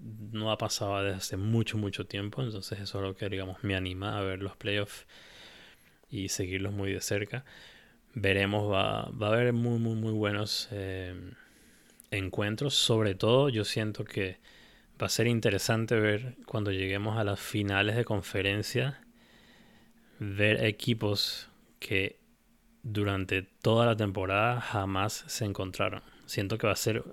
no 0.00 0.50
ha 0.50 0.58
pasado 0.58 1.02
desde 1.02 1.16
hace 1.16 1.36
mucho, 1.36 1.78
mucho 1.78 2.06
tiempo, 2.06 2.42
entonces 2.42 2.80
eso 2.80 2.98
es 2.98 3.04
lo 3.04 3.16
que 3.16 3.28
digamos 3.28 3.62
me 3.62 3.74
anima 3.76 4.18
a 4.18 4.22
ver 4.22 4.42
los 4.42 4.56
playoffs 4.56 5.06
y 6.10 6.28
seguirlos 6.28 6.72
muy 6.72 6.92
de 6.92 7.00
cerca. 7.00 7.44
Veremos, 8.14 8.70
va, 8.70 9.10
va 9.10 9.28
a 9.28 9.32
haber 9.32 9.52
muy, 9.52 9.78
muy, 9.78 9.96
muy 9.96 10.12
buenos... 10.12 10.68
Eh, 10.70 11.14
encuentros. 12.16 12.74
Sobre 12.74 13.14
todo 13.14 13.48
yo 13.48 13.64
siento 13.64 14.04
que 14.04 14.38
va 15.00 15.06
a 15.06 15.10
ser 15.10 15.26
interesante 15.26 15.96
ver 15.96 16.36
cuando 16.46 16.70
lleguemos 16.70 17.18
a 17.18 17.24
las 17.24 17.40
finales 17.40 17.96
de 17.96 18.04
conferencia, 18.04 19.00
ver 20.18 20.64
equipos 20.64 21.50
que 21.78 22.18
durante 22.82 23.42
toda 23.42 23.86
la 23.86 23.96
temporada 23.96 24.60
jamás 24.60 25.24
se 25.26 25.44
encontraron. 25.44 26.02
Siento 26.26 26.58
que 26.58 26.66
va 26.66 26.72
a 26.72 26.76
ser, 26.76 27.04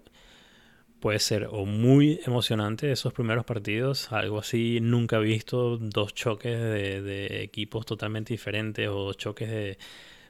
puede 1.01 1.19
ser 1.19 1.47
o 1.51 1.65
muy 1.65 2.21
emocionante 2.25 2.91
esos 2.91 3.13
primeros 3.13 3.43
partidos, 3.45 4.11
algo 4.13 4.39
así 4.39 4.79
nunca 4.81 5.19
visto, 5.19 5.77
dos 5.77 6.13
choques 6.13 6.57
de, 6.57 7.43
equipos 7.43 7.85
totalmente 7.85 8.33
diferentes 8.33 8.87
o 8.87 8.93
dos 9.05 9.17
choques 9.17 9.49
de 9.49 9.77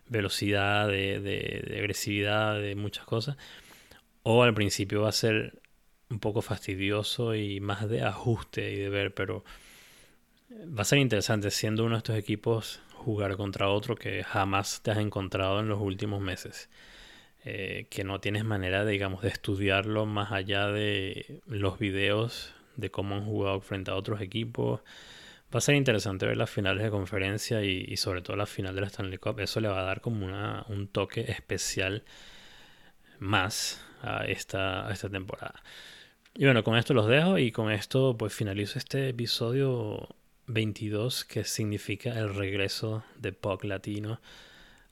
velocidad, 0.08 0.88
de 0.88 1.76
agresividad, 1.78 2.60
de 2.60 2.76
muchas 2.76 3.06
cosas 3.06 3.38
o 4.24 4.44
al 4.44 4.54
principio 4.54 5.02
va 5.02 5.10
a 5.10 5.14
ser 5.14 5.62
un 6.10 6.20
poco 6.20 6.42
fastidioso 6.42 7.36
y 7.36 7.60
más 7.60 7.90
de 7.90 8.04
ajuste 8.04 8.72
y 8.72 8.76
de 8.78 8.90
ver, 8.90 9.14
pero 9.14 9.44
va 10.52 10.82
a 10.82 10.86
ser 10.86 11.00
interesante 11.00 11.52
siendo 11.52 11.86
uno 11.86 11.96
de 11.96 12.00
estos 12.00 12.18
equipos 12.18 12.82
jugar 12.94 13.36
contra 13.38 13.70
otro 13.70 13.96
que 13.96 14.24
jamás 14.24 14.82
te 14.84 14.92
has 14.92 15.00
encontrado 15.00 15.60
en 15.60 15.70
los 15.70 15.80
últimos 15.82 16.22
meses. 16.22 16.70
Eh, 17.44 17.88
que 17.90 18.04
no 18.04 18.20
tienes 18.20 18.46
manera, 18.46 18.86
digamos, 18.86 19.24
de 19.24 19.30
estudiarlo 19.30 20.06
más 20.06 20.32
allá 20.32 20.68
de 20.68 21.42
los 21.48 21.80
videos 21.80 22.54
de 22.76 22.92
cómo 22.92 23.16
han 23.16 23.26
jugado 23.26 23.62
frente 23.62 23.90
a 23.90 23.96
otros 23.96 24.22
equipos. 24.22 24.82
Va 25.54 25.58
a 25.58 25.62
ser 25.62 25.76
interesante 25.76 26.28
ver 26.28 26.38
las 26.38 26.52
finales 26.52 26.84
de 26.84 26.92
conferencia 26.92 27.64
y, 27.64 27.98
sobre 27.98 28.22
todo 28.22 28.38
la 28.38 28.46
final 28.46 28.76
de 28.76 28.82
la 28.82 28.88
Stanley 28.88 29.18
Cup. 29.18 29.40
Eso 29.40 29.60
le 29.60 29.70
va 29.70 29.82
a 29.82 29.84
dar 29.84 30.02
como 30.02 30.26
una, 30.26 30.66
un 30.70 30.88
toque 30.88 31.22
especial 31.32 32.04
más 33.20 33.84
a 34.04 34.26
esta, 34.26 34.92
esta 34.92 35.10
temporada. 35.10 35.64
Y 36.36 36.46
bueno, 36.46 36.64
con 36.64 36.78
esto 36.78 36.94
los 36.94 37.08
dejo 37.08 37.40
y 37.40 37.52
con 37.52 37.72
esto 37.72 38.16
pues 38.18 38.34
finalizo 38.34 38.78
este 38.78 39.10
episodio 39.10 40.16
22 40.48 41.26
que 41.26 41.44
significa 41.44 42.18
el 42.18 42.34
regreso 42.34 43.04
de 43.18 43.34
Pop 43.34 43.64
Latino 43.64 44.22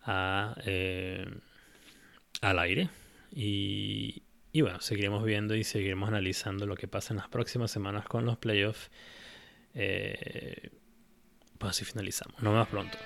a, 0.03 0.55
eh, 0.65 1.25
al 2.41 2.59
aire. 2.59 2.89
Y, 3.31 4.23
y, 4.51 4.61
bueno, 4.61 4.81
seguiremos 4.81 5.23
viendo 5.23 5.55
y 5.55 5.63
seguiremos 5.63 6.09
analizando 6.09 6.65
lo 6.65 6.75
que 6.75 6.87
pasa 6.87 7.13
en 7.13 7.17
las 7.17 7.29
próximas 7.29 7.71
semanas 7.71 8.05
con 8.05 8.25
los 8.25 8.37
playoffs. 8.37 8.89
Eh, 9.75 10.71
pues 11.57 11.71
así 11.71 11.85
finalizamos. 11.85 12.41
Nos 12.41 12.53
vemos 12.53 12.67
pronto. 12.67 12.97